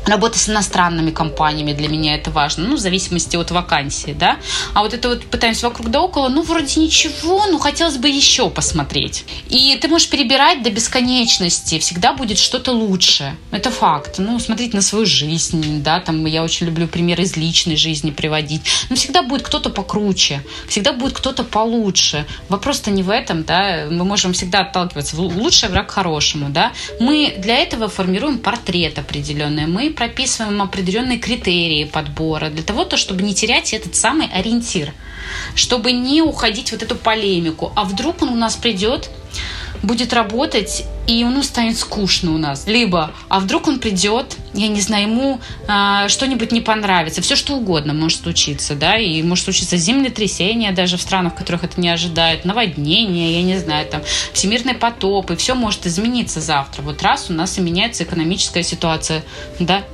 Работа 0.07 0.39
с 0.39 0.49
иностранными 0.49 1.11
компаниями 1.11 1.73
для 1.73 1.89
меня 1.89 2.15
это 2.15 2.31
важно, 2.31 2.67
ну, 2.69 2.77
в 2.77 2.79
зависимости 2.79 3.37
от 3.37 3.51
вакансии, 3.51 4.13
да. 4.13 4.37
А 4.75 4.83
вот 4.83 4.93
это 4.93 5.09
вот 5.09 5.25
пытаемся 5.25 5.67
вокруг 5.69 5.91
да 5.91 6.03
около, 6.03 6.29
ну, 6.29 6.43
вроде 6.43 6.81
ничего, 6.81 7.47
но 7.47 7.59
хотелось 7.59 7.97
бы 7.97 8.09
еще 8.09 8.51
посмотреть. 8.51 9.25
И 9.49 9.79
ты 9.81 9.89
можешь 9.89 10.09
перебирать 10.09 10.63
до 10.63 10.71
бесконечности, 10.71 11.79
всегда 11.79 12.13
будет 12.13 12.39
что-то 12.39 12.73
лучше. 12.73 13.35
Это 13.51 13.71
факт. 13.71 14.17
Ну, 14.19 14.39
смотреть 14.39 14.75
на 14.75 14.83
свою 14.83 15.07
жизнь, 15.07 15.83
да, 15.83 16.01
там 16.01 16.25
я 16.27 16.43
очень 16.45 16.67
люблю 16.67 16.87
пример 16.87 17.21
из 17.21 17.37
личной 17.37 17.77
жизни 17.77 18.11
приводить. 18.11 18.63
Но 18.91 18.97
всегда 18.97 19.23
будет 19.23 19.43
кто-то 19.43 19.71
покруче, 19.71 20.43
всегда 20.69 20.93
будет 20.93 21.15
кто-то 21.15 21.45
получше. 21.45 22.27
Вопрос-то 22.49 22.91
не 22.91 23.03
в 23.03 23.11
этом, 23.11 23.45
да, 23.45 23.87
мы 23.91 24.05
можем 24.05 24.35
всегда 24.35 24.61
отталкиваться. 24.61 25.17
Лучший 25.17 25.71
враг 25.71 25.91
хорошему, 25.91 26.51
да. 26.51 26.73
Мы 27.01 27.35
для 27.39 27.57
этого 27.57 27.89
формируем 27.89 28.39
портрет 28.39 28.99
определенный, 28.99 29.67
мы 29.67 29.94
прописываем 29.95 30.61
определенные 30.63 31.19
критерии 31.19 31.85
подбора 31.85 32.51
для 32.51 32.63
того, 32.63 32.85
то, 32.85 32.97
чтобы 32.97 33.23
не 33.23 33.35
терять 33.35 33.73
этот 33.73 33.95
самый 33.95 34.27
ориентир, 34.27 34.93
чтобы 35.55 35.93
не 35.93 36.23
уходить 36.23 36.69
в 36.69 36.73
вот 36.73 36.83
эту 36.83 36.97
полемику. 36.97 37.73
А 37.77 37.85
вдруг 37.85 38.23
он 38.23 38.29
у 38.31 38.37
нас 38.37 38.57
придет, 38.57 39.11
будет 39.83 40.13
работать, 40.13 40.85
и 41.07 41.15
ему 41.15 41.43
станет 41.43 41.79
скучно 41.79 42.33
у 42.33 42.39
нас. 42.39 42.67
Либо, 42.67 43.13
а 43.29 43.41
вдруг 43.41 43.69
он 43.69 43.79
придет, 43.79 44.37
я 44.55 44.69
не 44.69 44.81
знаю, 44.81 45.09
ему 45.09 45.41
э, 45.69 46.09
что-нибудь 46.09 46.53
не 46.53 46.61
понравится. 46.61 47.21
Все 47.21 47.37
что 47.37 47.55
угодно 47.55 47.93
может 47.93 48.23
случиться, 48.23 48.75
да, 48.75 48.97
и 48.97 49.23
может 49.23 49.45
случиться 49.45 49.77
землетрясение 49.77 50.73
даже 50.73 50.97
в 50.97 51.03
странах, 51.03 51.35
в 51.35 51.37
которых 51.37 51.65
это 51.65 51.81
не 51.81 51.89
ожидают, 51.89 52.45
наводнение, 52.45 53.37
я 53.37 53.43
не 53.43 53.59
знаю, 53.59 53.87
там, 53.87 54.03
всемирный 54.33 54.75
потоп, 54.75 55.31
и 55.31 55.37
все 55.37 55.55
может 55.55 55.87
измениться 55.87 56.41
завтра. 56.41 56.83
Вот 56.83 57.03
раз 57.03 57.31
у 57.31 57.33
нас 57.33 57.59
и 57.59 57.61
меняется 57.61 58.05
экономическая 58.05 58.63
ситуация, 58.63 59.23
да, 59.59 59.85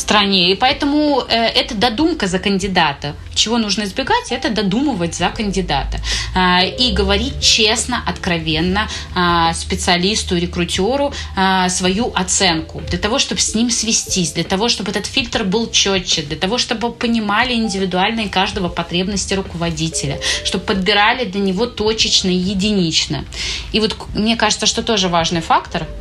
стране. 0.00 0.52
И 0.52 0.54
поэтому 0.54 1.22
э, 1.28 1.34
это 1.34 1.74
додумка 1.74 2.26
за 2.26 2.38
кандидата. 2.38 3.14
Чего 3.34 3.58
нужно 3.58 3.84
избегать, 3.84 4.32
это 4.32 4.50
додумывать 4.50 5.14
за 5.14 5.28
кандидата. 5.28 5.98
Э, 6.34 6.68
и 6.68 6.92
говорить 6.92 7.40
честно, 7.40 8.02
откровенно 8.06 8.88
э, 9.14 9.54
специалисту, 9.54 10.36
рекрутеру 10.36 11.12
э, 11.36 11.68
свою 11.68 12.12
оценку. 12.14 12.82
Для 12.88 12.98
того, 12.98 13.18
чтобы 13.18 13.40
с 13.40 13.54
ним 13.54 13.70
свестись, 13.70 14.32
для 14.32 14.44
того, 14.44 14.68
чтобы 14.68 14.90
этот 14.90 15.06
фильтр 15.06 15.44
был 15.44 15.70
четче, 15.70 16.22
для 16.22 16.36
того, 16.36 16.58
чтобы 16.58 16.92
понимали 16.92 17.54
индивидуальные 17.54 18.28
каждого 18.28 18.68
потребности 18.68 19.34
руководителя, 19.34 20.18
чтобы 20.44 20.64
подбирали 20.64 21.24
для 21.24 21.40
него 21.40 21.66
точечно 21.66 22.28
и 22.28 22.34
единично. 22.34 23.24
И 23.72 23.80
вот 23.80 23.96
мне 24.14 24.36
кажется, 24.36 24.66
что 24.66 24.82
тоже 24.82 25.08
важный 25.08 25.40
фактор– 25.40 25.86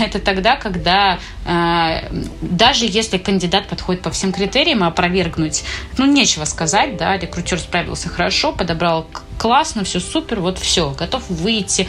это 0.00 0.18
тогда, 0.18 0.56
когда 0.56 1.18
э, 1.44 2.08
даже 2.40 2.86
если 2.86 3.18
кандидат 3.18 3.68
подходит 3.68 4.02
по 4.02 4.10
всем 4.10 4.32
критериям, 4.32 4.84
опровергнуть, 4.84 5.64
ну, 5.98 6.06
нечего 6.06 6.44
сказать, 6.44 6.96
да, 6.96 7.16
рекрутер 7.16 7.58
справился 7.58 8.08
хорошо, 8.08 8.52
подобрал 8.52 9.06
классно, 9.38 9.84
все 9.84 10.00
супер, 10.00 10.40
вот 10.40 10.58
все, 10.58 10.90
готов 10.90 11.28
выйти 11.28 11.88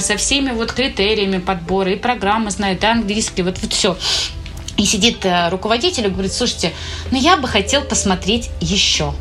со 0.00 0.16
всеми 0.16 0.52
вот 0.52 0.72
критериями 0.72 1.38
подбора 1.38 1.92
и 1.92 1.96
программы 1.96 2.50
знает, 2.50 2.80
да, 2.80 2.92
английский, 2.92 3.42
вот, 3.42 3.58
вот 3.60 3.72
все. 3.72 3.96
И 4.76 4.84
сидит 4.84 5.24
э, 5.24 5.48
руководитель 5.50 6.06
и 6.06 6.10
говорит, 6.10 6.32
слушайте, 6.32 6.72
ну 7.10 7.18
я 7.18 7.36
бы 7.36 7.46
хотел 7.46 7.82
посмотреть 7.82 8.50
еще. 8.60 9.14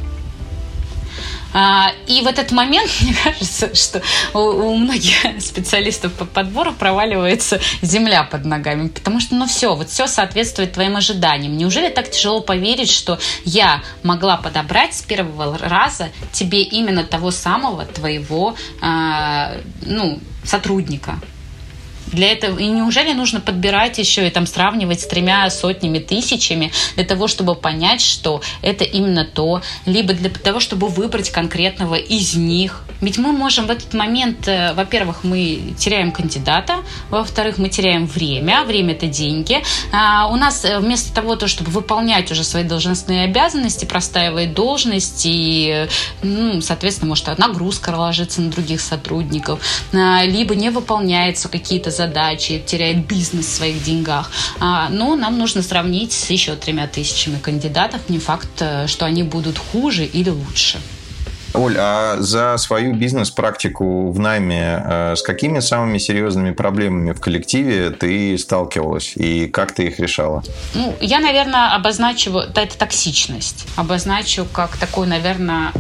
А, 1.54 1.92
и 2.08 2.22
в 2.22 2.28
этот 2.28 2.52
момент, 2.52 2.90
мне 3.02 3.16
кажется, 3.24 3.74
что 3.76 4.02
у, 4.34 4.76
многих 4.76 5.14
специалистов 5.40 6.14
по 6.14 6.26
подбору 6.26 6.74
проваливается 6.74 7.60
земля 7.82 8.24
под 8.24 8.46
ногами, 8.46 8.88
потому 8.88 9.20
что, 9.20 9.36
ну 9.36 9.46
все, 9.46 9.76
вот 9.76 9.90
все 9.90 10.08
соответствует 10.08 10.74
твоим 10.74 10.96
ожиданиям. 10.96 11.58
Неужели 11.58 11.90
так 11.90 12.10
тяжело 12.10 12.42
поверить, 12.42 12.90
что 12.90 13.20
я 13.46 13.84
могла 14.02 14.38
подобрать 14.38 14.96
с 14.96 15.02
первого 15.02 15.58
раза 15.58 16.10
тебе 16.32 16.62
именно 16.64 17.04
того 17.04 17.32
самого 17.32 17.86
твоего, 17.86 18.56
а, 18.82 19.54
ну, 19.82 20.20
сотрудника? 20.44 21.20
Для 22.14 22.32
этого 22.32 22.58
и 22.58 22.68
неужели 22.68 23.14
нужно 23.14 23.42
подбирать 23.42 23.98
еще 23.98 24.28
и 24.28 24.30
там 24.30 24.46
сравнивать 24.46 25.02
с 25.02 25.08
тремя 25.08 25.50
сотнями 25.50 26.00
тысячами 26.00 26.72
для 26.96 27.04
того, 27.04 27.28
чтобы 27.28 27.56
понять, 27.56 28.02
что 28.02 28.42
это 28.62 28.84
именно 28.84 29.26
то, 29.26 29.62
либо 29.86 30.14
для 30.14 30.30
того, 30.30 30.60
чтобы 30.60 30.88
выбрать 30.88 31.32
конкретного 31.32 31.96
из 31.96 32.36
них. 32.36 32.84
Ведь 33.02 33.18
мы 33.18 33.32
можем 33.32 33.68
в 33.68 33.72
этот 33.72 33.94
момент, 33.94 34.48
э, 34.48 34.74
во-первых, 34.74 35.24
мы 35.24 35.74
теряем 35.78 36.12
кандидата, 36.12 36.78
во-вторых, 37.10 37.58
мы 37.58 37.70
теряем 37.70 38.06
время, 38.06 38.64
время 38.64 38.94
это 38.94 39.08
деньги. 39.08 39.62
А 39.92 40.28
у 40.28 40.36
нас 40.36 40.64
э, 40.64 40.80
вместо 40.80 41.14
того, 41.14 41.36
то, 41.36 41.48
чтобы 41.48 41.72
выполнять 41.72 42.32
уже 42.32 42.44
свои 42.44 42.64
должностные 42.64 43.26
обязанности, 43.26 43.86
простаивает 43.86 44.54
должность 44.54 45.24
и, 45.26 45.88
ну, 46.22 46.62
соответственно, 46.62 47.10
может 47.10 47.24
нагрузка 47.38 47.90
ложится 47.90 48.42
на 48.42 48.52
других 48.52 48.82
сотрудников, 48.82 49.60
а, 49.94 50.24
либо 50.24 50.56
не 50.56 50.70
выполняются 50.70 51.50
какие-то 51.50 51.92
задачи 51.92 52.03
задачи, 52.08 52.62
теряет 52.66 53.08
бизнес 53.08 53.46
в 53.46 53.56
своих 53.56 53.84
деньгах. 53.84 54.32
А, 54.60 54.90
но 54.90 55.16
нам 55.16 55.38
нужно 55.38 55.62
сравнить 55.62 56.12
с 56.12 56.30
еще 56.30 56.56
тремя 56.56 56.88
тысячами 56.88 57.38
кандидатов. 57.40 58.02
Не 58.10 58.20
факт, 58.20 58.50
э, 58.60 58.88
что 58.88 59.06
они 59.06 59.24
будут 59.24 59.58
хуже 59.58 60.06
или 60.06 60.30
лучше. 60.30 60.78
Оль, 61.54 61.76
а 61.78 62.18
за 62.20 62.58
свою 62.58 62.96
бизнес-практику 62.96 64.12
в 64.12 64.20
найме 64.20 64.84
э, 64.84 65.16
с 65.16 65.22
какими 65.22 65.60
самыми 65.60 66.00
серьезными 66.00 66.52
проблемами 66.52 67.12
в 67.12 67.22
коллективе 67.22 67.92
ты 67.92 68.38
сталкивалась 68.38 69.14
и 69.16 69.48
как 69.48 69.72
ты 69.72 69.84
их 69.84 70.00
решала? 70.00 70.44
Ну, 70.74 70.96
я, 71.00 71.20
наверное, 71.20 71.76
обозначу, 71.76 72.32
это 72.38 72.78
токсичность. 72.78 73.68
Обозначу 73.76 74.46
как 74.52 74.78
такой, 74.78 75.06
наверное, 75.06 75.72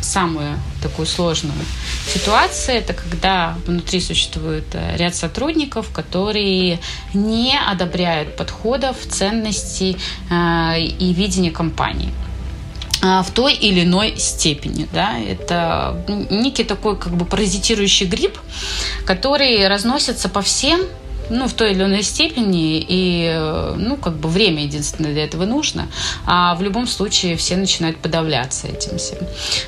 самую 0.00 0.58
такую 0.82 1.06
сложную 1.06 1.58
ситуацию, 2.06 2.78
это 2.78 2.94
когда 2.94 3.56
внутри 3.66 4.00
существует 4.00 4.64
э, 4.72 4.96
ряд 4.96 5.14
сотрудников, 5.14 5.90
которые 5.92 6.80
не 7.14 7.58
одобряют 7.58 8.36
подходов, 8.36 8.96
ценностей 9.08 9.96
э, 10.30 10.80
и 10.80 11.12
видения 11.12 11.50
компании 11.50 12.12
э, 13.02 13.22
в 13.22 13.30
той 13.32 13.54
или 13.54 13.84
иной 13.84 14.16
степени. 14.16 14.88
Да? 14.92 15.18
Это 15.18 16.04
некий 16.30 16.64
такой 16.64 16.96
как 16.96 17.14
бы 17.14 17.24
паразитирующий 17.24 18.06
гриб, 18.06 18.38
который 19.04 19.68
разносится 19.68 20.28
по 20.28 20.40
всем 20.40 20.80
ну, 21.30 21.48
в 21.48 21.52
той 21.52 21.72
или 21.72 21.82
иной 21.82 22.02
степени, 22.02 22.84
и, 22.86 23.32
ну, 23.76 23.96
как 23.96 24.16
бы 24.16 24.28
время 24.28 24.64
единственное 24.64 25.12
для 25.12 25.24
этого 25.24 25.44
нужно, 25.44 25.88
а 26.26 26.54
в 26.54 26.62
любом 26.62 26.86
случае 26.86 27.36
все 27.36 27.56
начинают 27.56 27.98
подавляться 27.98 28.66
этим 28.66 28.98
всем. 28.98 29.18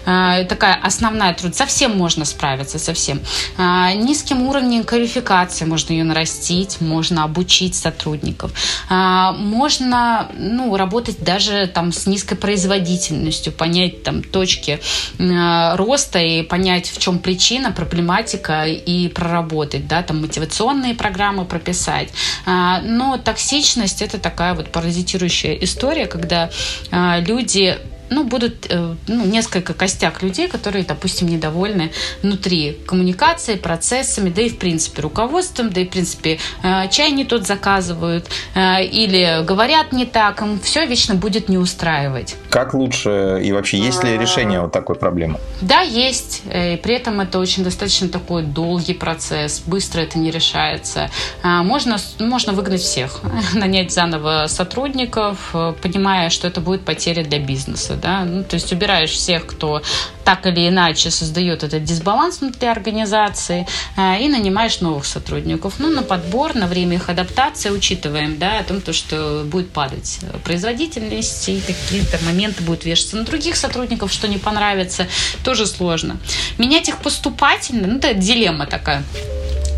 А, 0.06 0.44
такая 0.44 0.74
основная 0.82 1.34
труд. 1.34 1.54
Совсем 1.54 1.96
можно 1.96 2.24
справиться, 2.24 2.78
совсем. 2.78 3.20
А, 3.56 3.92
низким 3.92 4.42
уровнем 4.42 4.84
квалификации 4.84 5.64
можно 5.64 5.92
ее 5.92 6.04
нарастить, 6.04 6.80
можно 6.80 7.24
обучить 7.24 7.74
сотрудников. 7.74 8.52
А, 8.88 9.32
можно, 9.32 10.28
ну, 10.36 10.76
работать 10.76 11.22
даже 11.22 11.70
там 11.72 11.92
с 11.92 12.06
низкой 12.06 12.36
производительностью, 12.36 13.52
понять 13.52 14.02
там 14.02 14.22
точки 14.22 14.80
а, 15.18 15.76
роста 15.76 16.18
и 16.18 16.42
понять, 16.42 16.88
в 16.88 16.98
чем 16.98 17.18
причина, 17.18 17.72
проблематика 17.72 18.64
и 18.66 19.08
проработать, 19.08 19.86
да, 19.86 20.02
там 20.02 20.20
мотивационные 20.20 20.94
программы, 20.94 21.44
прописать. 21.52 22.08
А, 22.46 22.80
но 22.80 23.18
токсичность 23.18 24.00
это 24.00 24.18
такая 24.18 24.54
вот 24.54 24.72
паразитирующая 24.72 25.52
история, 25.56 26.06
когда 26.06 26.48
а, 26.90 27.20
люди 27.20 27.76
ну, 28.12 28.24
будут 28.24 28.66
э, 28.68 28.94
ну, 29.08 29.24
несколько 29.24 29.74
костяк 29.74 30.22
людей, 30.22 30.48
которые, 30.48 30.84
допустим, 30.84 31.28
недовольны 31.28 31.92
внутри 32.22 32.78
коммуникации, 32.86 33.56
процессами, 33.56 34.30
да 34.30 34.42
и, 34.42 34.48
в 34.48 34.58
принципе, 34.58 35.02
руководством, 35.02 35.70
да 35.70 35.80
и, 35.80 35.86
в 35.86 35.90
принципе, 35.90 36.38
э, 36.62 36.88
чай 36.90 37.10
не 37.12 37.24
тот 37.24 37.46
заказывают 37.46 38.28
э, 38.54 38.84
или 38.84 39.44
говорят 39.44 39.92
не 39.92 40.04
так, 40.04 40.42
им 40.42 40.60
все 40.60 40.84
вечно 40.86 41.14
будет 41.14 41.48
не 41.48 41.58
устраивать. 41.58 42.36
Как 42.50 42.74
лучше 42.74 43.40
и 43.42 43.52
вообще 43.52 43.78
есть 43.78 44.04
ли 44.04 44.18
решение 44.18 44.60
вот 44.60 44.72
такой 44.72 44.96
проблемы? 44.96 45.38
Да, 45.60 45.80
есть. 45.80 46.42
И 46.46 46.78
при 46.82 46.94
этом 46.94 47.20
это 47.20 47.38
очень 47.38 47.64
достаточно 47.64 48.08
такой 48.08 48.42
долгий 48.42 48.94
процесс, 48.94 49.62
быстро 49.64 50.00
это 50.00 50.18
не 50.18 50.30
решается. 50.30 51.10
Можно, 51.42 51.96
можно 52.18 52.52
выгнать 52.52 52.80
всех, 52.80 53.20
нанять 53.54 53.92
заново 53.92 54.46
сотрудников, 54.48 55.54
понимая, 55.82 56.30
что 56.30 56.46
это 56.48 56.60
будет 56.60 56.84
потеря 56.84 57.24
для 57.24 57.38
бизнеса 57.38 57.96
да, 58.02 58.24
ну, 58.24 58.42
то 58.44 58.54
есть 58.54 58.72
убираешь 58.72 59.10
всех, 59.10 59.46
кто 59.46 59.82
так 60.24 60.46
или 60.46 60.68
иначе 60.68 61.10
создает 61.10 61.62
этот 61.62 61.84
дисбаланс 61.84 62.40
внутри 62.40 62.68
организации 62.68 63.66
э, 63.96 64.20
и 64.20 64.28
нанимаешь 64.28 64.80
новых 64.80 65.06
сотрудников. 65.06 65.74
Ну, 65.78 65.90
на 65.90 66.02
подбор, 66.02 66.54
на 66.54 66.66
время 66.66 66.96
их 66.96 67.08
адаптации 67.08 67.70
учитываем, 67.70 68.38
да, 68.38 68.58
о 68.58 68.64
том, 68.64 68.80
то, 68.80 68.92
что 68.92 69.42
будет 69.44 69.70
падать 69.70 70.20
производительность 70.44 71.48
и 71.48 71.60
какие-то 71.60 72.18
моменты 72.24 72.62
будут 72.62 72.84
вешаться 72.84 73.16
на 73.16 73.24
других 73.24 73.56
сотрудников, 73.56 74.12
что 74.12 74.28
не 74.28 74.38
понравится, 74.38 75.06
тоже 75.44 75.66
сложно. 75.66 76.18
Менять 76.58 76.88
их 76.88 76.98
поступательно, 76.98 77.86
ну, 77.86 77.98
это 77.98 78.14
дилемма 78.14 78.66
такая. 78.66 79.04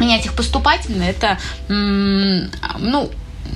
Менять 0.01 0.27
их 0.27 0.35
поступательно, 0.35 1.05
это, 1.05 1.39
ну, 1.69 3.11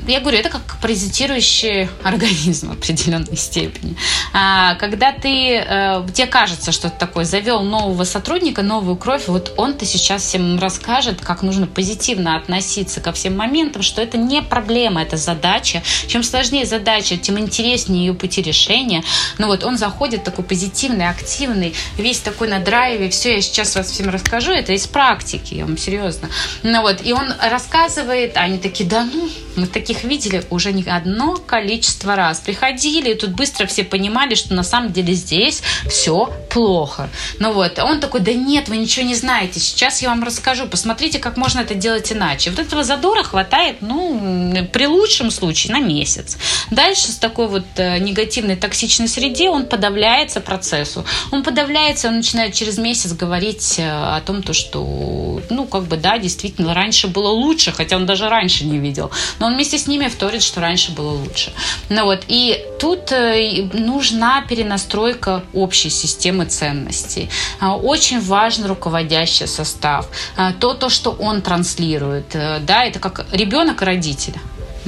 я 0.06 0.20
говорю, 0.20 0.38
это 0.38 0.48
как 0.48 0.62
паразитирующий 0.80 1.88
организм 2.02 2.70
в 2.70 2.72
определенной 2.72 3.36
степени. 3.36 3.96
А, 4.32 4.74
когда 4.76 5.12
ты, 5.12 5.56
э, 5.56 6.06
тебе 6.14 6.26
кажется, 6.26 6.72
что 6.72 6.88
ты 6.88 6.98
такой 6.98 7.24
завел 7.24 7.62
нового 7.62 8.04
сотрудника, 8.04 8.62
новую 8.62 8.96
кровь, 8.96 9.28
вот 9.28 9.52
он-то 9.56 9.84
сейчас 9.84 10.22
всем 10.22 10.58
расскажет, 10.58 11.20
как 11.20 11.42
нужно 11.42 11.66
позитивно 11.66 12.36
относиться 12.36 13.00
ко 13.00 13.12
всем 13.12 13.36
моментам, 13.36 13.82
что 13.82 14.00
это 14.00 14.16
не 14.16 14.42
проблема, 14.42 15.02
это 15.02 15.16
задача. 15.16 15.82
Чем 16.06 16.22
сложнее 16.22 16.64
задача, 16.64 17.16
тем 17.16 17.38
интереснее 17.38 18.06
ее 18.06 18.14
пути 18.14 18.40
решения. 18.40 19.04
Ну 19.36 19.46
вот 19.46 19.62
он 19.64 19.76
заходит 19.76 20.24
такой 20.24 20.44
позитивный, 20.44 21.08
активный, 21.08 21.74
весь 21.96 22.20
такой 22.20 22.48
на 22.48 22.60
драйве, 22.60 23.10
все, 23.10 23.36
я 23.36 23.42
сейчас 23.42 23.74
вас 23.76 23.90
всем 23.90 24.08
расскажу, 24.08 24.52
это 24.52 24.72
из 24.72 24.86
практики, 24.86 25.54
я 25.54 25.66
вам 25.66 25.76
серьезно. 25.76 26.30
Ну 26.62 26.82
вот, 26.82 27.04
и 27.04 27.12
он 27.12 27.32
рассказывает, 27.42 28.36
а 28.36 28.40
они 28.40 28.58
такие, 28.58 28.88
да 28.88 29.04
ну, 29.04 29.28
мы 29.56 29.66
таких 29.78 30.04
видели 30.04 30.44
уже 30.50 30.72
не 30.72 30.82
одно 30.84 31.36
количество 31.36 32.16
раз. 32.16 32.40
Приходили, 32.40 33.10
и 33.10 33.14
тут 33.14 33.30
быстро 33.30 33.66
все 33.66 33.84
понимали, 33.84 34.34
что 34.34 34.54
на 34.54 34.62
самом 34.62 34.92
деле 34.92 35.14
здесь 35.14 35.62
все 35.88 36.32
плохо. 36.50 37.08
Ну 37.38 37.52
вот, 37.52 37.78
он 37.78 38.00
такой, 38.00 38.20
да 38.20 38.32
нет, 38.32 38.68
вы 38.68 38.76
ничего 38.78 39.06
не 39.06 39.14
знаете, 39.14 39.60
сейчас 39.60 40.02
я 40.02 40.08
вам 40.08 40.24
расскажу, 40.24 40.66
посмотрите, 40.66 41.18
как 41.18 41.36
можно 41.36 41.60
это 41.60 41.74
делать 41.74 42.12
иначе. 42.12 42.50
Вот 42.50 42.58
этого 42.58 42.84
задора 42.84 43.22
хватает, 43.22 43.76
ну, 43.80 44.66
при 44.72 44.86
лучшем 44.86 45.30
случае 45.30 45.72
на 45.74 45.80
месяц. 45.80 46.36
Дальше 46.70 47.08
с 47.12 47.16
такой 47.16 47.48
вот 47.48 47.66
э, 47.76 47.98
негативной, 47.98 48.56
токсичной 48.56 49.08
среде 49.08 49.50
он 49.50 49.66
подавляется 49.66 50.40
процессу. 50.40 51.04
Он 51.30 51.42
подавляется, 51.42 52.08
он 52.08 52.16
начинает 52.16 52.54
через 52.54 52.78
месяц 52.78 53.12
говорить 53.12 53.76
э, 53.78 53.88
о 53.88 54.20
том, 54.20 54.42
то, 54.42 54.52
что, 54.52 55.40
ну, 55.50 55.66
как 55.66 55.84
бы, 55.84 55.96
да, 55.96 56.18
действительно, 56.18 56.74
раньше 56.74 57.08
было 57.08 57.28
лучше, 57.28 57.72
хотя 57.72 57.96
он 57.96 58.06
даже 58.06 58.28
раньше 58.28 58.64
не 58.64 58.78
видел. 58.78 59.10
Но 59.38 59.46
он 59.46 59.56
вместе 59.68 59.84
с 59.84 59.88
ними 59.88 60.08
вторит, 60.08 60.42
что 60.42 60.60
раньше 60.60 60.92
было 60.92 61.10
лучше. 61.10 61.52
Ну 61.90 62.04
вот, 62.04 62.24
и 62.28 62.64
тут 62.78 63.12
э, 63.12 63.68
нужна 63.74 64.42
перенастройка 64.48 65.42
общей 65.52 65.90
системы 65.90 66.46
ценностей. 66.46 67.28
А, 67.60 67.76
очень 67.76 68.20
важен 68.20 68.66
руководящий 68.66 69.46
состав. 69.46 70.06
А, 70.36 70.52
то, 70.52 70.74
то, 70.74 70.88
что 70.88 71.10
он 71.10 71.42
транслирует. 71.42 72.34
Э, 72.34 72.60
да, 72.60 72.84
это 72.84 72.98
как 72.98 73.26
ребенок 73.32 73.82
и 73.82 73.84
родитель. 73.84 74.34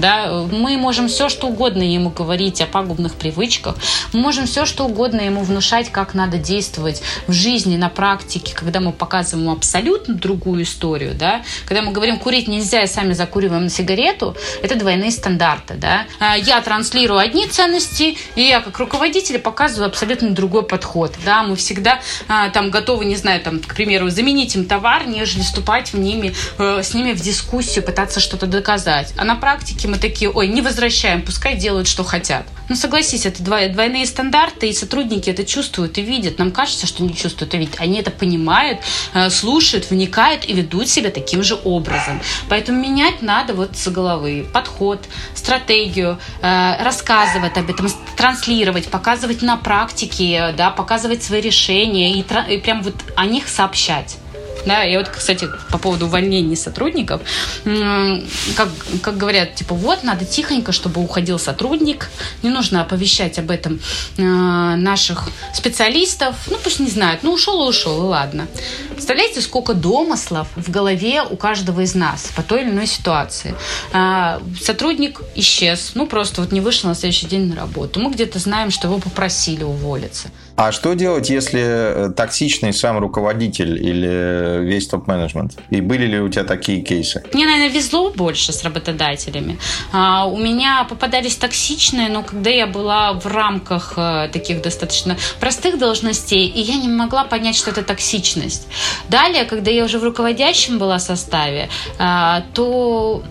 Да? 0.00 0.46
Мы 0.50 0.76
можем 0.76 1.08
все, 1.08 1.28
что 1.28 1.48
угодно 1.48 1.82
ему 1.82 2.10
говорить 2.10 2.60
о 2.60 2.66
пагубных 2.66 3.14
привычках, 3.14 3.76
мы 4.12 4.20
можем 4.20 4.46
все, 4.46 4.66
что 4.66 4.84
угодно 4.84 5.20
ему 5.20 5.42
внушать, 5.42 5.90
как 5.90 6.14
надо 6.14 6.38
действовать 6.38 7.02
в 7.26 7.32
жизни, 7.32 7.76
на 7.76 7.88
практике, 7.88 8.54
когда 8.54 8.80
мы 8.80 8.92
показываем 8.92 9.46
ему 9.46 9.56
абсолютно 9.56 10.14
другую 10.14 10.62
историю. 10.62 11.14
Да? 11.14 11.42
Когда 11.66 11.82
мы 11.82 11.92
говорим, 11.92 12.18
курить 12.18 12.48
нельзя, 12.48 12.82
и 12.82 12.86
сами 12.86 13.12
закуриваем 13.12 13.68
сигарету, 13.68 14.36
это 14.62 14.74
двойные 14.74 15.10
стандарты. 15.10 15.74
Да? 15.74 16.06
А, 16.18 16.36
я 16.36 16.60
транслирую 16.60 17.18
одни 17.18 17.46
ценности, 17.46 18.16
и 18.34 18.42
я 18.42 18.60
как 18.60 18.78
руководитель 18.78 19.38
показываю 19.38 19.88
абсолютно 19.88 20.30
другой 20.30 20.64
подход. 20.64 21.14
Да? 21.24 21.42
Мы 21.42 21.56
всегда 21.56 22.00
а, 22.28 22.48
там 22.50 22.70
готовы, 22.70 23.04
не 23.04 23.16
знаю, 23.16 23.40
там, 23.40 23.60
к 23.60 23.74
примеру, 23.74 24.10
заменить 24.10 24.56
им 24.56 24.64
товар, 24.64 25.06
нежели 25.06 25.42
вступать 25.42 25.92
в 25.92 25.98
ними, 25.98 26.34
э, 26.58 26.82
с 26.82 26.94
ними 26.94 27.12
в 27.12 27.20
дискуссию, 27.20 27.84
пытаться 27.84 28.20
что-то 28.20 28.46
доказать. 28.46 29.12
А 29.16 29.24
на 29.24 29.36
практике 29.36 29.88
мы 29.90 29.98
такие, 29.98 30.30
ой, 30.30 30.48
не 30.48 30.62
возвращаем, 30.62 31.22
пускай 31.22 31.56
делают, 31.56 31.88
что 31.88 32.04
хотят. 32.04 32.46
Ну, 32.68 32.76
согласись, 32.76 33.26
это 33.26 33.42
двойные 33.42 34.06
стандарты, 34.06 34.68
и 34.68 34.72
сотрудники 34.72 35.28
это 35.28 35.44
чувствуют 35.44 35.98
и 35.98 36.02
видят. 36.02 36.38
Нам 36.38 36.52
кажется, 36.52 36.86
что 36.86 37.02
не 37.02 37.14
чувствуют 37.14 37.52
и 37.54 37.58
видят. 37.58 37.74
Они 37.78 37.98
это 37.98 38.10
понимают, 38.10 38.78
э, 39.12 39.28
слушают, 39.30 39.90
вникают 39.90 40.48
и 40.48 40.52
ведут 40.52 40.88
себя 40.88 41.10
таким 41.10 41.42
же 41.42 41.58
образом. 41.64 42.20
Поэтому 42.48 42.80
менять 42.80 43.22
надо 43.22 43.54
вот 43.54 43.76
с 43.76 43.88
головы. 43.88 44.46
Подход, 44.52 45.00
стратегию, 45.34 46.18
э, 46.42 46.82
рассказывать 46.82 47.56
об 47.56 47.68
этом, 47.68 47.90
транслировать, 48.16 48.88
показывать 48.88 49.42
на 49.42 49.56
практике, 49.56 50.54
да, 50.56 50.70
показывать 50.70 51.24
свои 51.24 51.40
решения 51.40 52.12
и, 52.12 52.24
и 52.48 52.58
прям 52.58 52.82
вот 52.82 52.94
о 53.16 53.26
них 53.26 53.48
сообщать. 53.48 54.16
Да, 54.66 54.84
и 54.84 54.96
вот, 54.96 55.08
кстати, 55.08 55.48
по 55.70 55.78
поводу 55.78 56.06
увольнений 56.06 56.56
сотрудников, 56.56 57.22
как, 57.64 58.68
как 59.02 59.16
говорят, 59.16 59.54
типа, 59.54 59.74
вот, 59.74 60.02
надо 60.04 60.24
тихонько, 60.24 60.72
чтобы 60.72 61.02
уходил 61.02 61.38
сотрудник, 61.38 62.10
не 62.42 62.50
нужно 62.50 62.82
оповещать 62.82 63.38
об 63.38 63.50
этом 63.50 63.80
э, 64.16 64.22
наших 64.22 65.28
специалистов, 65.54 66.36
ну, 66.48 66.58
пусть 66.62 66.80
не 66.80 66.88
знают, 66.88 67.22
ну, 67.22 67.32
ушел 67.32 67.64
и 67.64 67.68
ушел, 67.68 67.98
и 67.98 68.06
ладно. 68.06 68.46
Представляете, 68.90 69.40
сколько 69.40 69.74
домыслов 69.74 70.48
в 70.56 70.70
голове 70.70 71.22
у 71.22 71.36
каждого 71.36 71.80
из 71.80 71.94
нас 71.94 72.30
по 72.36 72.42
той 72.42 72.62
или 72.62 72.70
иной 72.70 72.86
ситуации. 72.86 73.54
Э, 73.92 74.40
сотрудник 74.60 75.20
исчез, 75.36 75.92
ну, 75.94 76.06
просто 76.06 76.42
вот 76.42 76.52
не 76.52 76.60
вышел 76.60 76.88
на 76.88 76.94
следующий 76.94 77.26
день 77.26 77.48
на 77.48 77.56
работу. 77.56 78.00
Мы 78.00 78.10
где-то 78.10 78.38
знаем, 78.38 78.70
что 78.70 78.88
его 78.88 78.98
попросили 78.98 79.64
уволиться. 79.64 80.28
А 80.60 80.72
что 80.72 80.92
делать, 80.92 81.30
если 81.30 81.62
э, 81.62 82.10
токсичный 82.10 82.74
сам 82.74 82.98
руководитель 82.98 83.82
или 83.82 84.62
весь 84.62 84.88
топ-менеджмент? 84.88 85.58
И 85.70 85.80
были 85.80 86.04
ли 86.04 86.20
у 86.20 86.28
тебя 86.28 86.44
такие 86.44 86.82
кейсы? 86.82 87.24
Мне, 87.32 87.46
наверное, 87.46 87.70
везло 87.70 88.10
больше 88.10 88.52
с 88.52 88.62
работодателями. 88.62 89.58
А, 89.90 90.26
у 90.26 90.36
меня 90.36 90.84
попадались 90.84 91.36
токсичные, 91.36 92.10
но 92.10 92.22
когда 92.22 92.50
я 92.50 92.66
была 92.66 93.14
в 93.14 93.26
рамках 93.26 93.94
э, 93.96 94.28
таких 94.30 94.60
достаточно 94.60 95.16
простых 95.40 95.78
должностей, 95.78 96.46
и 96.46 96.60
я 96.60 96.76
не 96.76 96.88
могла 96.88 97.24
понять, 97.24 97.56
что 97.56 97.70
это 97.70 97.82
токсичность. 97.82 98.68
Далее, 99.08 99.46
когда 99.46 99.70
я 99.70 99.82
уже 99.82 99.98
в 99.98 100.04
руководящем 100.04 100.78
была 100.78 100.98
составе, 100.98 101.70
а, 101.98 102.42
то 102.52 103.22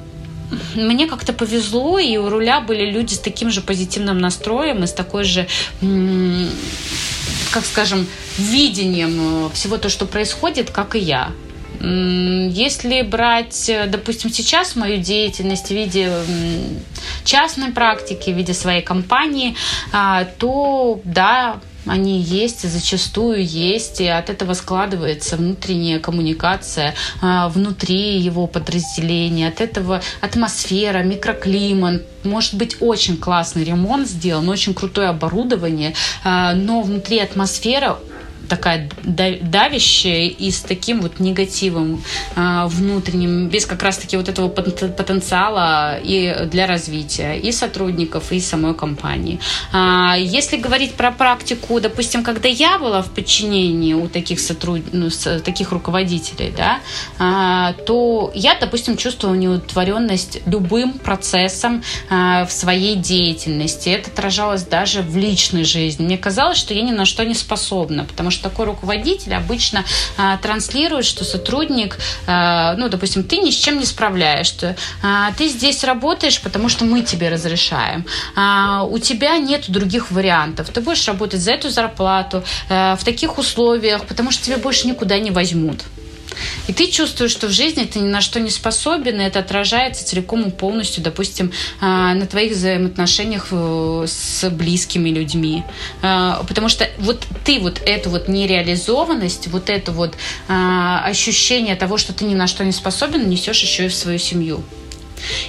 мне 0.75 1.07
как-то 1.07 1.33
повезло, 1.33 1.99
и 1.99 2.17
у 2.17 2.29
руля 2.29 2.61
были 2.61 2.89
люди 2.89 3.13
с 3.13 3.19
таким 3.19 3.49
же 3.49 3.61
позитивным 3.61 4.17
настроем 4.17 4.83
и 4.83 4.87
с 4.87 4.93
такой 4.93 5.23
же 5.23 5.47
как 7.51 7.65
скажем, 7.65 8.07
видением 8.37 9.47
э, 9.47 9.49
всего 9.53 9.77
то, 9.77 9.89
что 9.89 10.05
происходит, 10.05 10.69
как 10.69 10.95
и 10.95 10.99
я. 10.99 11.31
Если 11.81 13.03
брать, 13.03 13.69
э, 13.69 13.87
допустим, 13.87 14.29
сейчас 14.31 14.75
мою 14.75 14.97
деятельность 14.97 15.67
в 15.67 15.71
виде 15.71 16.11
частной 17.23 17.71
практики, 17.71 18.29
в 18.29 18.37
виде 18.37 18.53
своей 18.53 18.81
компании, 18.81 19.55
а, 19.91 20.25
то 20.25 20.99
да, 21.03 21.59
они 21.85 22.19
есть, 22.21 22.69
зачастую 22.69 23.45
есть, 23.45 24.01
и 24.01 24.07
от 24.07 24.29
этого 24.29 24.53
складывается 24.53 25.37
внутренняя 25.37 25.99
коммуникация 25.99 26.93
а, 27.21 27.49
внутри 27.49 28.19
его 28.19 28.47
подразделения, 28.47 29.47
от 29.47 29.61
этого 29.61 30.01
атмосфера, 30.21 31.03
микроклимат, 31.03 32.03
может 32.23 32.55
быть 32.55 32.77
очень 32.81 33.17
классный 33.17 33.63
ремонт 33.63 34.07
сделан, 34.07 34.49
очень 34.49 34.73
крутое 34.73 35.09
оборудование, 35.09 35.93
а, 36.23 36.53
но 36.53 36.81
внутри 36.81 37.19
атмосфера 37.19 37.97
такая 38.49 38.89
давящая 39.03 40.27
и 40.27 40.51
с 40.51 40.61
таким 40.61 41.01
вот 41.01 41.19
негативом 41.19 42.03
э, 42.35 42.65
внутренним, 42.67 43.47
без 43.47 43.65
как 43.65 43.83
раз-таки 43.83 44.17
вот 44.17 44.27
этого 44.27 44.49
потенциала 44.49 45.99
и 46.03 46.47
для 46.51 46.67
развития 46.67 47.37
и 47.37 47.51
сотрудников, 47.51 48.31
и 48.31 48.39
самой 48.39 48.73
компании. 48.73 49.39
А, 49.71 50.15
если 50.17 50.57
говорить 50.57 50.95
про 50.95 51.11
практику, 51.11 51.79
допустим, 51.79 52.23
когда 52.23 52.49
я 52.49 52.79
была 52.79 53.01
в 53.01 53.11
подчинении 53.11 53.93
у 53.93 54.07
таких 54.07 54.39
сотруд... 54.39 54.81
ну, 54.91 55.09
таких 55.43 55.71
руководителей, 55.71 56.53
да, 56.55 56.79
а, 57.19 57.73
то 57.73 58.31
я, 58.33 58.55
допустим, 58.59 58.97
чувствовала 58.97 59.35
неудовлетворенность 59.35 60.39
любым 60.45 60.93
процессом 60.93 61.83
а, 62.09 62.45
в 62.45 62.51
своей 62.51 62.95
деятельности. 62.95 63.89
Это 63.89 64.09
отражалось 64.09 64.63
даже 64.63 65.01
в 65.01 65.17
личной 65.17 65.63
жизни. 65.63 66.05
Мне 66.05 66.17
казалось, 66.17 66.57
что 66.57 66.73
я 66.73 66.81
ни 66.81 66.91
на 66.91 67.05
что 67.05 67.23
не 67.25 67.35
способна, 67.35 68.05
потому 68.05 68.31
что 68.31 68.38
что 68.39 68.49
такой 68.49 68.65
руководитель 68.65 69.33
обычно 69.35 69.83
а, 70.17 70.37
транслирует, 70.37 71.05
что 71.05 71.25
сотрудник, 71.25 71.97
а, 72.25 72.75
ну, 72.75 72.89
допустим, 72.89 73.23
ты 73.23 73.37
ни 73.37 73.51
с 73.51 73.55
чем 73.55 73.79
не 73.79 73.85
справляешься, 73.85 74.75
а, 75.03 75.31
ты 75.37 75.47
здесь 75.47 75.83
работаешь, 75.83 76.41
потому 76.41 76.69
что 76.69 76.85
мы 76.85 77.01
тебе 77.01 77.29
разрешаем, 77.29 78.05
а, 78.35 78.83
у 78.83 78.97
тебя 78.97 79.37
нет 79.37 79.69
других 79.69 80.11
вариантов, 80.11 80.69
ты 80.69 80.81
будешь 80.81 81.05
работать 81.07 81.41
за 81.41 81.51
эту 81.51 81.69
зарплату 81.69 82.43
а, 82.69 82.95
в 82.95 83.03
таких 83.03 83.37
условиях, 83.37 84.05
потому 84.05 84.31
что 84.31 84.43
тебя 84.43 84.57
больше 84.57 84.87
никуда 84.87 85.19
не 85.19 85.31
возьмут. 85.31 85.83
И 86.67 86.73
ты 86.73 86.87
чувствуешь, 86.87 87.31
что 87.31 87.47
в 87.47 87.51
жизни 87.51 87.85
ты 87.85 87.99
ни 87.99 88.07
на 88.07 88.21
что 88.21 88.39
не 88.39 88.49
способен, 88.49 89.19
и 89.19 89.23
это 89.23 89.39
отражается 89.39 90.05
целиком 90.05 90.43
и 90.43 90.51
полностью, 90.51 91.03
допустим, 91.03 91.51
а, 91.81 92.13
на 92.13 92.25
твоих 92.25 92.53
взаимоотношениях 92.53 93.47
э, 93.51 94.05
с 94.07 94.49
близкими 94.49 95.09
людьми. 95.09 95.63
А, 96.01 96.43
потому 96.47 96.69
что 96.69 96.89
вот 96.99 97.25
ты 97.43 97.59
вот 97.59 97.81
эту 97.85 98.09
вот 98.09 98.27
нереализованность, 98.27 99.47
вот 99.47 99.69
это 99.69 99.91
вот 99.91 100.15
а, 100.47 101.03
ощущение 101.05 101.75
того, 101.75 101.97
что 101.97 102.13
ты 102.13 102.25
ни 102.25 102.35
на 102.35 102.47
что 102.47 102.63
не 102.63 102.71
способен, 102.71 103.29
несешь 103.29 103.61
еще 103.61 103.85
и 103.85 103.89
в 103.89 103.95
свою 103.95 104.19
семью. 104.19 104.63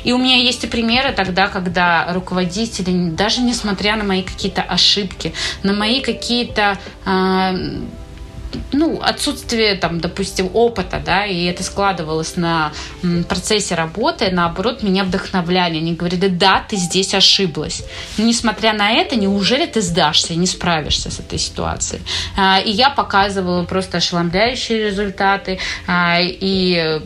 И 0.05 0.12
у 0.12 0.18
меня 0.18 0.37
есть 0.37 0.64
и 0.64 0.66
примеры 0.66 1.12
тогда, 1.12 1.48
когда 1.48 2.12
руководители, 2.12 3.11
даже 3.11 3.40
несмотря 3.40 3.96
на 3.96 4.05
мои 4.05 4.22
какие-то 4.22 4.62
ошибки, 4.62 5.33
на 5.62 5.72
мои 5.72 6.00
какие-то 6.00 6.79
ну, 8.73 9.01
отсутствие, 9.03 9.75
там, 9.75 10.01
допустим, 10.01 10.51
опыта, 10.55 11.01
да, 11.05 11.27
и 11.27 11.45
это 11.45 11.63
складывалось 11.63 12.37
на 12.37 12.73
процессе 13.29 13.75
работы, 13.75 14.31
наоборот, 14.31 14.83
меня 14.83 15.05
вдохновляли. 15.05 15.79
Они 15.79 15.95
говорили, 15.95 16.29
да, 16.29 16.65
ты 16.69 16.77
здесь 16.77 17.15
ошиблась. 17.15 17.83
Но, 18.19 18.25
несмотря 18.25 18.73
на 18.73 18.91
это, 18.93 19.17
неужели 19.17 19.67
ты 19.67 19.81
сдашься 19.83 20.33
и 20.33 20.37
не 20.37 20.47
справишься 20.47 21.11
с 21.11 21.21
этой 21.21 21.39
ситуацией? 21.39 22.03
А, 22.37 22.59
и 22.59 22.71
я 22.71 22.91
показывала 22.91 23.65
просто 23.65 23.99
ошеломляющие 23.99 24.87
результаты, 24.87 25.59
а, 25.87 26.19
и 26.21 27.01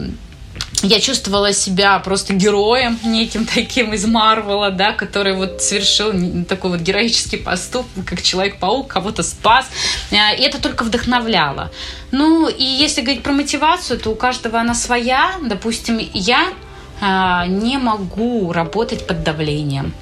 я 0.84 1.00
чувствовала 1.00 1.52
себя 1.52 1.98
просто 1.98 2.34
героем 2.34 2.98
неким 3.04 3.46
таким 3.46 3.92
из 3.94 4.04
Марвела, 4.04 4.70
да, 4.70 4.92
который 4.92 5.34
вот 5.34 5.62
совершил 5.62 6.12
такой 6.44 6.70
вот 6.70 6.80
героический 6.80 7.38
поступок, 7.38 8.04
как 8.04 8.22
Человек-паук, 8.22 8.88
кого-то 8.88 9.22
спас. 9.22 9.66
Э, 10.10 10.36
и 10.36 10.42
это 10.42 10.60
только 10.60 10.84
вдохновляло. 10.84 11.70
Ну, 12.10 12.48
и 12.48 12.64
если 12.64 13.00
говорить 13.00 13.22
про 13.22 13.32
мотивацию, 13.32 13.98
то 13.98 14.10
у 14.10 14.14
каждого 14.14 14.60
она 14.60 14.74
своя. 14.74 15.36
Допустим, 15.42 15.98
я 16.12 16.52
э, 17.00 17.48
не 17.48 17.78
могу 17.78 18.52
работать 18.52 19.06
под 19.06 19.24
давлением. 19.24 19.94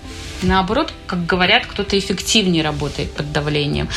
Наоборот, 0.43 0.93
как 1.07 1.25
говорят, 1.25 1.67
кто-то 1.67 1.97
эффективнее 1.97 2.65
работает 2.65 3.13
под 3.13 3.33
давлением. 3.33 3.89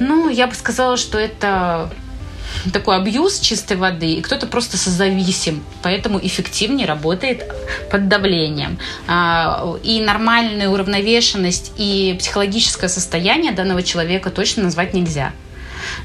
Ну, 0.00 0.30
я 0.30 0.46
бы 0.46 0.54
сказала, 0.54 0.96
что 0.96 1.18
это 1.18 1.90
такой 2.72 2.96
абьюз 2.96 3.40
чистой 3.40 3.76
воды, 3.76 4.14
и 4.14 4.22
кто-то 4.22 4.46
просто 4.46 4.76
созависим, 4.76 5.64
поэтому 5.82 6.18
эффективнее 6.18 6.86
работает 6.86 7.44
под 7.90 8.08
давлением. 8.08 8.78
А, 9.06 9.76
и 9.82 10.00
нормальную 10.00 10.70
уравновешенность 10.70 11.72
и 11.76 12.16
психологическое 12.18 12.88
состояние 12.88 13.52
данного 13.52 13.82
человека 13.82 14.30
точно 14.30 14.64
назвать 14.64 14.94
нельзя. 14.94 15.32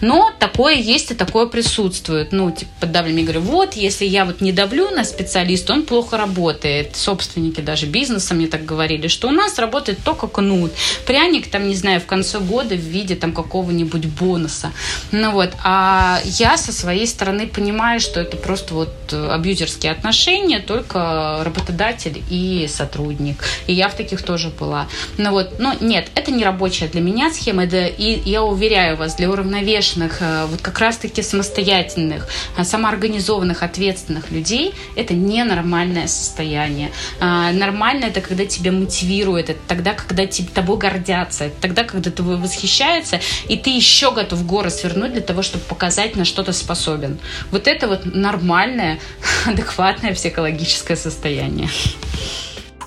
Но 0.02 0.32
такое 0.38 0.76
есть 0.76 1.12
и 1.12 1.16
такое 1.16 1.46
присутствует. 1.48 2.32
Ну, 2.32 2.52
типа, 2.52 2.72
под 2.82 2.92
давлением. 2.92 3.26
Говорю, 3.26 3.42
вот, 3.42 3.74
если 3.74 4.06
я 4.06 4.26
вот 4.26 4.42
не 4.42 4.52
давлю 4.52 4.90
на 4.92 5.04
специалиста, 5.04 5.74
он 5.74 5.84
плохо 5.84 6.18
работает. 6.18 6.96
Собственники 6.96 7.62
даже 7.62 7.86
бизнеса 7.86 8.34
мне 8.34 8.48
так 8.48 8.66
говорили, 8.66 9.08
что 9.08 9.28
у 9.28 9.32
нас 9.32 9.58
работает 9.58 10.00
только 10.04 10.28
кнут. 10.28 10.72
Пряник 11.06 11.50
там, 11.50 11.68
не 11.68 11.76
знаю, 11.76 12.02
в 12.02 12.06
конце 12.06 12.40
года 12.40 12.76
в 12.76 12.80
виде 12.80 13.16
там 13.16 13.34
какого-нибудь 13.34 14.06
бонуса. 14.06 14.72
Ну 15.12 15.32
вот. 15.32 15.52
А 15.64 16.20
я 16.26 16.58
со 16.58 16.72
своей 16.72 17.08
стороны 17.08 17.48
понимаю, 17.48 18.00
что 18.00 18.20
это 18.20 18.38
просто 18.38 18.74
вот 18.74 19.14
абьюзерские 19.14 19.92
отношения, 19.92 20.60
только 20.60 21.42
работодатель 21.44 22.22
и 22.30 22.68
сотрудник. 22.68 23.44
И 23.68 23.74
я 23.74 23.90
в 23.90 23.96
таких 23.96 24.22
тоже 24.24 24.50
была. 24.50 24.88
Ну 25.18 25.32
вот. 25.32 25.60
Но 25.60 25.74
нет, 25.80 26.10
это 26.16 26.32
не 26.32 26.44
рабочая 26.44 26.88
для 26.88 27.02
меня 27.02 27.32
схема. 27.32 27.64
Это, 27.64 27.86
и 27.86 28.22
я 28.30 28.44
уверяю 28.44 28.98
вас, 28.98 29.16
для 29.16 29.30
уравновесия 29.30 29.79
уравновешенных, 29.80 30.22
э, 30.22 30.46
вот 30.46 30.62
как 30.62 30.80
раз-таки 30.80 31.22
самостоятельных, 31.22 32.28
э, 32.58 32.64
самоорганизованных, 32.64 33.64
ответственных 33.64 34.32
людей, 34.32 34.74
это 34.96 35.14
ненормальное 35.14 36.08
состояние. 36.08 36.92
А, 37.20 37.52
нормально 37.52 38.06
это 38.06 38.22
когда 38.22 38.46
тебя 38.46 38.72
мотивирует, 38.72 39.50
это 39.50 39.60
тогда, 39.68 39.94
когда 39.94 40.26
тобой 40.54 40.78
гордятся, 40.78 41.46
это 41.46 41.56
тогда, 41.62 41.84
когда 41.84 42.12
тобой 42.12 42.38
восхищаются, 42.38 43.20
и 43.50 43.58
ты 43.58 43.70
еще 43.70 44.12
готов 44.12 44.46
горы 44.46 44.70
свернуть 44.70 45.14
для 45.14 45.22
того, 45.22 45.42
чтобы 45.42 45.64
показать, 45.64 46.16
на 46.16 46.26
что 46.26 46.44
ты 46.44 46.54
способен. 46.54 47.18
Вот 47.52 47.68
это 47.68 47.88
вот 47.88 48.06
нормальное, 48.06 49.00
адекватное 49.46 50.14
психологическое 50.14 50.96
состояние. 50.96 51.70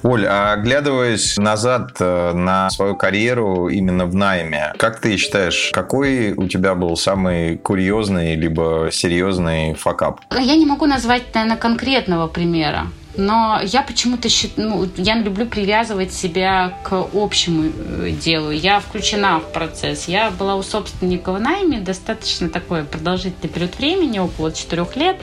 Оль, 0.03 0.27
а 0.27 0.53
оглядываясь 0.53 1.37
назад 1.37 1.97
э, 2.01 2.33
на 2.33 2.71
свою 2.71 2.97
карьеру 2.97 3.69
именно 3.69 4.07
в 4.07 4.15
найме, 4.15 4.73
как 4.77 5.01
ты 5.01 5.17
считаешь, 5.17 5.71
какой 5.73 6.33
у 6.33 6.49
тебя 6.49 6.75
был 6.75 6.97
самый 6.97 7.57
курьезный 7.57 8.35
либо 8.35 8.89
серьезный 8.91 9.75
факап? 9.75 10.21
Я 10.31 10.57
не 10.57 10.67
могу 10.67 10.87
назвать, 10.87 11.35
наверное, 11.35 11.57
конкретного 11.57 12.27
примера. 12.27 12.87
Но 13.15 13.61
я 13.63 13.83
почему-то 13.83 14.29
ну, 14.57 14.89
я 14.97 15.17
люблю 15.17 15.47
привязывать 15.47 16.13
себя 16.13 16.79
к 16.83 17.05
общему 17.13 17.65
э, 17.65 18.11
делу. 18.11 18.51
Я 18.51 18.81
включена 18.81 19.39
в 19.39 19.53
процесс. 19.53 20.09
Я 20.09 20.31
была 20.31 20.57
у 20.57 20.63
собственника 20.63 21.33
в 21.33 21.41
найме 21.41 21.81
достаточно 21.81 22.49
такой 22.49 22.85
продолжительный 22.85 23.51
период 23.51 23.77
времени, 23.79 24.19
около 24.19 24.51
четырех 24.51 24.97
лет. 24.97 25.21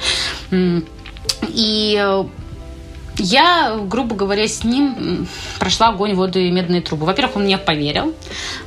И 1.47 2.23
я, 3.19 3.77
грубо 3.87 4.15
говоря, 4.15 4.47
с 4.47 4.63
ним 4.63 5.27
прошла 5.59 5.89
огонь, 5.89 6.15
воду 6.15 6.39
и 6.39 6.49
медные 6.51 6.81
трубы. 6.81 7.05
Во-первых, 7.05 7.37
он 7.37 7.43
мне 7.43 7.57
поверил. 7.57 8.13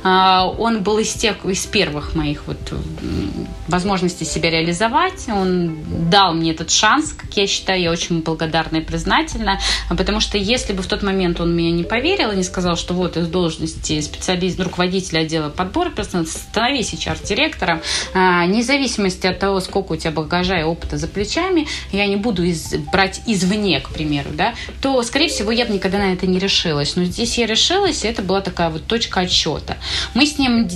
А, 0.03 0.47
он 0.47 0.83
был 0.83 0.97
из 0.99 1.13
тех, 1.13 1.45
из 1.45 1.65
первых 1.65 2.15
моих 2.15 2.43
вот 2.47 2.57
возможностей 3.67 4.25
себя 4.25 4.49
реализовать. 4.49 5.27
Он 5.27 5.77
дал 6.09 6.33
мне 6.33 6.51
этот 6.51 6.69
шанс, 6.69 7.13
как 7.13 7.35
я 7.37 7.47
считаю, 7.47 7.81
я 7.81 7.91
очень 7.91 8.21
благодарна 8.21 8.77
и 8.77 8.81
признательна, 8.81 9.59
потому 9.89 10.19
что 10.19 10.37
если 10.37 10.73
бы 10.73 10.83
в 10.83 10.87
тот 10.87 11.01
момент 11.03 11.39
он 11.39 11.55
меня 11.55 11.71
не 11.71 11.83
поверил 11.83 12.31
и 12.31 12.35
не 12.35 12.43
сказал, 12.43 12.75
что 12.75 12.93
вот 12.93 13.17
из 13.17 13.27
должности 13.27 13.99
специалиста, 14.01 14.63
руководителя 14.63 15.19
отдела 15.19 15.49
подбора 15.49 15.89
персонала, 15.89 16.27
становись 16.27 16.93
HR-директором, 16.93 17.81
а, 18.13 18.45
независимости 18.45 19.27
от 19.27 19.39
того, 19.39 19.59
сколько 19.59 19.93
у 19.93 19.95
тебя 19.95 20.11
багажа 20.11 20.59
и 20.59 20.63
опыта 20.63 20.97
за 20.97 21.07
плечами, 21.07 21.67
я 21.91 22.05
не 22.07 22.15
буду 22.15 22.43
из, 22.43 22.75
брать 22.91 23.21
извне, 23.25 23.79
к 23.79 23.89
примеру, 23.89 24.29
да, 24.33 24.42
да, 24.43 24.53
то, 24.81 25.01
скорее 25.03 25.29
всего, 25.29 25.51
я 25.51 25.65
бы 25.65 25.73
никогда 25.73 25.97
на 25.97 26.13
это 26.13 26.27
не 26.27 26.39
решилась. 26.39 26.95
Но 26.95 27.05
здесь 27.05 27.37
я 27.37 27.45
решилась, 27.45 28.03
и 28.03 28.07
это 28.07 28.21
была 28.21 28.41
такая 28.41 28.69
вот 28.69 28.85
точка 28.85 29.21
отсчета. 29.21 29.77
Мы 30.13 30.25
с 30.25 30.37
ним 30.37 30.67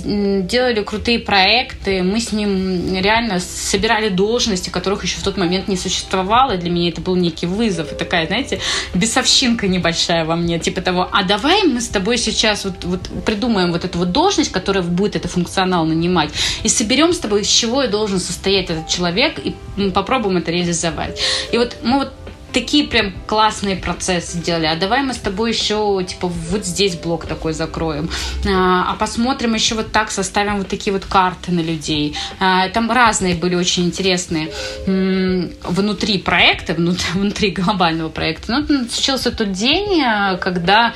делали 0.46 0.82
крутые 0.82 1.18
проекты, 1.18 2.02
мы 2.02 2.20
с 2.20 2.32
ним 2.32 2.94
реально 2.94 3.40
собирали 3.40 4.08
должности, 4.08 4.70
которых 4.70 5.04
еще 5.04 5.18
в 5.18 5.22
тот 5.22 5.36
момент 5.36 5.68
не 5.68 5.76
существовало. 5.76 6.56
Для 6.56 6.70
меня 6.70 6.88
это 6.88 7.00
был 7.00 7.16
некий 7.16 7.46
вызов. 7.46 7.92
И 7.92 7.94
такая, 7.94 8.26
знаете, 8.26 8.60
бесовщинка 8.94 9.68
небольшая 9.68 10.24
во 10.24 10.36
мне. 10.36 10.58
Типа 10.58 10.80
того, 10.80 11.08
а 11.12 11.22
давай 11.22 11.64
мы 11.64 11.80
с 11.80 11.88
тобой 11.88 12.18
сейчас 12.18 12.64
вот, 12.64 12.84
вот 12.84 13.00
придумаем 13.24 13.72
вот 13.72 13.84
эту 13.84 13.98
вот 13.98 14.12
должность, 14.12 14.52
которая 14.52 14.82
будет 14.82 15.16
это 15.16 15.28
функционал 15.28 15.84
нанимать, 15.84 16.30
и 16.62 16.68
соберем 16.68 17.12
с 17.12 17.18
тобой, 17.18 17.42
из 17.42 17.48
чего 17.48 17.82
и 17.82 17.88
должен 17.88 18.20
состоять 18.20 18.70
этот 18.70 18.88
человек, 18.88 19.38
и 19.38 19.54
попробуем 19.90 20.38
это 20.38 20.50
реализовать. 20.50 21.20
И 21.52 21.58
вот 21.58 21.76
мы 21.82 21.98
вот 21.98 22.12
такие 22.52 22.86
прям 22.86 23.12
классные 23.26 23.76
процессы 23.76 24.38
делали. 24.38 24.66
А 24.66 24.76
давай 24.76 25.02
мы 25.02 25.12
с 25.12 25.18
тобой 25.18 25.52
еще, 25.52 26.02
типа, 26.06 26.28
вот 26.28 26.64
здесь 26.64 26.96
блок 26.96 27.26
такой 27.26 27.52
закроем. 27.52 28.08
А, 28.46 28.92
а 28.92 28.96
посмотрим 28.98 29.54
еще 29.54 29.74
вот 29.74 29.92
так, 29.92 30.10
составим 30.10 30.58
вот 30.58 30.68
такие 30.68 30.92
вот 30.92 31.04
карты 31.04 31.52
на 31.52 31.60
людей. 31.60 32.16
А, 32.40 32.68
там 32.68 32.90
разные 32.90 33.34
были 33.34 33.54
очень 33.54 33.86
интересные 33.86 34.50
внутри 34.86 36.18
проекта, 36.18 36.74
внутри, 37.14 37.50
глобального 37.50 38.08
проекта. 38.08 38.52
Ну, 38.52 38.88
случился 38.88 39.30
тот 39.30 39.52
день, 39.52 40.02
а, 40.02 40.36
когда, 40.36 40.94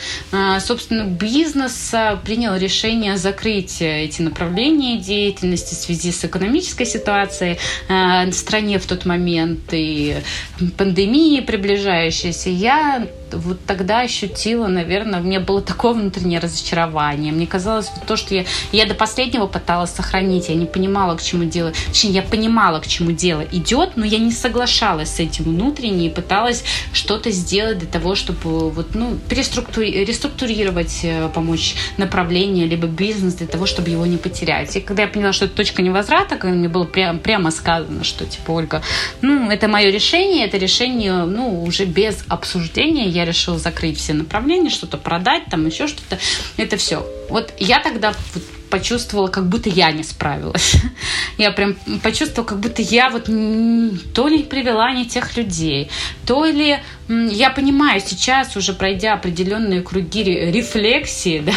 собственно, 0.61 1.05
бизнес 1.05 1.95
принял 2.25 2.57
решение 2.57 3.17
закрыть 3.17 3.81
эти 3.81 4.23
направления 4.23 4.99
деятельности 4.99 5.75
в 5.75 5.79
связи 5.79 6.13
с 6.13 6.25
экономической 6.25 6.87
ситуацией 6.87 7.59
в 7.89 8.33
стране 8.33 8.79
в 8.79 8.87
тот 8.87 9.05
момент 9.05 9.61
и 9.73 10.17
пандемией 10.77 11.42
приближающейся, 11.43 12.51
я 12.51 13.07
вот 13.33 13.65
тогда 13.67 14.01
ощутила, 14.01 14.67
наверное, 14.67 15.21
у 15.21 15.23
меня 15.23 15.41
было 15.41 15.61
такое 15.61 15.93
внутреннее 15.93 16.39
разочарование. 16.39 17.33
Мне 17.33 17.47
казалось, 17.47 17.91
то, 18.07 18.17
что 18.17 18.35
я, 18.35 18.45
я 18.73 18.87
до 18.87 18.95
последнего 18.95 19.47
пыталась 19.47 19.91
сохранить, 19.91 20.49
я 20.49 20.55
не 20.55 20.67
понимала, 20.67 21.17
к 21.17 21.23
чему 21.23 21.45
дело, 21.45 21.73
точнее, 21.89 22.11
я 22.11 22.23
понимала, 22.23 22.81
к 22.81 22.87
чему 22.87 23.13
дело 23.13 23.45
идет, 23.53 23.97
но 23.97 24.05
я 24.05 24.19
не 24.19 24.33
соглашалась 24.33 25.11
с 25.17 25.21
этим 25.21 25.45
внутренне 25.45 26.07
и 26.07 26.11
пыталась 26.11 26.65
что-то 26.93 27.31
сделать 27.31 27.79
для 27.79 27.89
того, 27.89 28.15
чтобы 28.15 28.71
вот, 28.71 28.95
ну, 28.95 29.19
переструктури- 29.29 30.05
реструктурировать, 30.05 31.01
э, 31.03 31.29
помочь 31.35 31.75
направление, 31.97 32.67
либо 32.67 32.87
бизнес 32.87 33.35
для 33.35 33.47
того, 33.47 33.67
чтобы 33.67 33.91
его 33.91 34.07
не 34.07 34.17
потерять. 34.17 34.77
И 34.77 34.81
когда 34.81 35.03
я 35.03 35.09
поняла, 35.09 35.33
что 35.33 35.47
это 35.47 35.55
точка 35.55 35.83
невозврата, 35.83 36.37
когда 36.37 36.57
мне 36.57 36.69
было 36.69 36.85
прям, 36.85 37.19
прямо 37.19 37.51
сказано, 37.51 38.05
что, 38.05 38.25
типа, 38.25 38.53
Ольга, 38.53 38.83
ну, 39.21 39.51
это 39.51 39.69
мое 39.69 39.91
решение, 39.91 40.47
это 40.47 40.57
решение, 40.57 41.25
ну, 41.25 41.63
уже 41.63 41.85
без 41.85 42.25
обсуждения, 42.29 43.09
я 43.09 43.22
решила 43.25 43.59
закрыть 43.59 43.99
все 43.99 44.13
направления, 44.13 44.71
что-то 44.71 44.99
продать, 44.99 45.45
там 45.51 45.67
еще 45.67 45.87
что-то. 45.87 46.19
Это 46.57 46.77
все. 46.77 47.07
Вот 47.29 47.53
я 47.59 47.81
тогда 47.81 48.13
почувствовала, 48.73 49.29
как 49.29 49.49
будто 49.49 49.69
я 49.69 49.93
не 49.93 50.03
справилась. 50.03 50.77
Я 51.39 51.51
прям 51.51 51.77
почувствовала, 52.03 52.49
как 52.49 52.61
будто 52.61 52.81
я 52.83 53.11
вот 53.11 53.25
то 53.25 54.29
ли 54.29 54.43
привела 54.43 54.93
не 54.93 55.07
тех 55.07 55.37
людей, 55.37 55.91
то 56.27 56.45
ли 56.45 56.79
я 57.31 57.51
понимаю 57.51 58.01
сейчас, 58.05 58.57
уже 58.57 58.73
пройдя 58.73 59.15
определенные 59.15 59.83
круги 59.83 60.23
рефлексии, 60.23 61.41
да, 61.45 61.53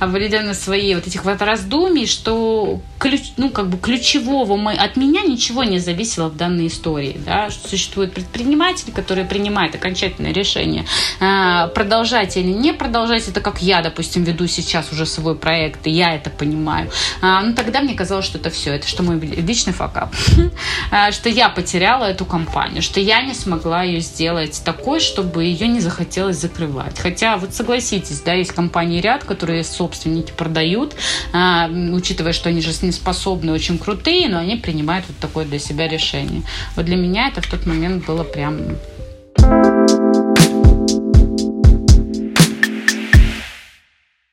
определенно 0.00 0.54
свои 0.54 0.94
вот 0.94 1.06
этих 1.06 1.24
вот 1.24 1.40
раздумий, 1.42 2.06
что 2.06 2.80
ключ, 2.98 3.32
ну, 3.36 3.50
как 3.50 3.68
бы 3.68 3.78
ключевого 3.78 4.56
мы, 4.56 4.72
от 4.72 4.96
меня 4.96 5.22
ничего 5.22 5.64
не 5.64 5.78
зависело 5.78 6.28
в 6.28 6.36
данной 6.36 6.68
истории, 6.68 7.16
да, 7.24 7.50
что 7.50 7.68
существуют 7.68 8.14
предприниматели, 8.14 8.90
которые 8.90 9.26
принимают 9.26 9.74
окончательное 9.74 10.32
решение, 10.32 10.86
а, 11.20 11.68
продолжать 11.68 12.36
или 12.36 12.48
не 12.48 12.72
продолжать, 12.72 13.28
это 13.28 13.40
как 13.40 13.60
я, 13.62 13.82
допустим, 13.82 14.24
веду 14.24 14.46
сейчас 14.46 14.90
уже 14.92 15.06
свой 15.06 15.34
проект, 15.34 15.86
и 15.86 15.90
я 15.90 16.14
это 16.14 16.30
понимаю. 16.30 16.90
А, 17.20 17.42
ну, 17.42 17.54
тогда 17.54 17.80
мне 17.80 17.94
казалось, 17.94 18.24
что 18.24 18.38
это 18.38 18.50
все, 18.50 18.72
это 18.72 18.88
что 18.88 19.02
мой 19.02 19.18
личный 19.20 19.72
факап, 19.72 20.14
а, 20.90 21.12
что 21.12 21.28
я 21.28 21.48
потеряла 21.48 22.04
эту 22.04 22.24
компанию, 22.24 22.82
что 22.82 23.00
я 23.00 23.22
не 23.22 23.34
смогла 23.34 23.82
ее 23.82 24.00
сделать 24.00 24.62
такой, 24.64 24.93
такой, 24.94 25.00
чтобы 25.00 25.44
ее 25.44 25.66
не 25.66 25.80
захотелось 25.80 26.36
закрывать. 26.36 27.00
Хотя, 27.00 27.36
вот 27.36 27.52
согласитесь, 27.52 28.20
да, 28.20 28.34
есть 28.34 28.52
компании 28.52 29.00
ряд, 29.00 29.24
которые 29.24 29.64
собственники 29.64 30.32
продают, 30.36 30.94
а, 31.32 31.68
учитывая, 31.68 32.32
что 32.32 32.48
они 32.48 32.60
же 32.60 32.70
не 32.82 32.92
способны, 32.92 33.52
очень 33.52 33.78
крутые, 33.78 34.28
но 34.28 34.38
они 34.38 34.56
принимают 34.56 35.06
вот 35.08 35.16
такое 35.18 35.46
для 35.46 35.58
себя 35.58 35.88
решение. 35.88 36.42
Вот 36.76 36.84
для 36.84 36.96
меня 36.96 37.26
это 37.26 37.40
в 37.40 37.50
тот 37.50 37.66
момент 37.66 38.06
было 38.06 38.22
прям 38.22 38.76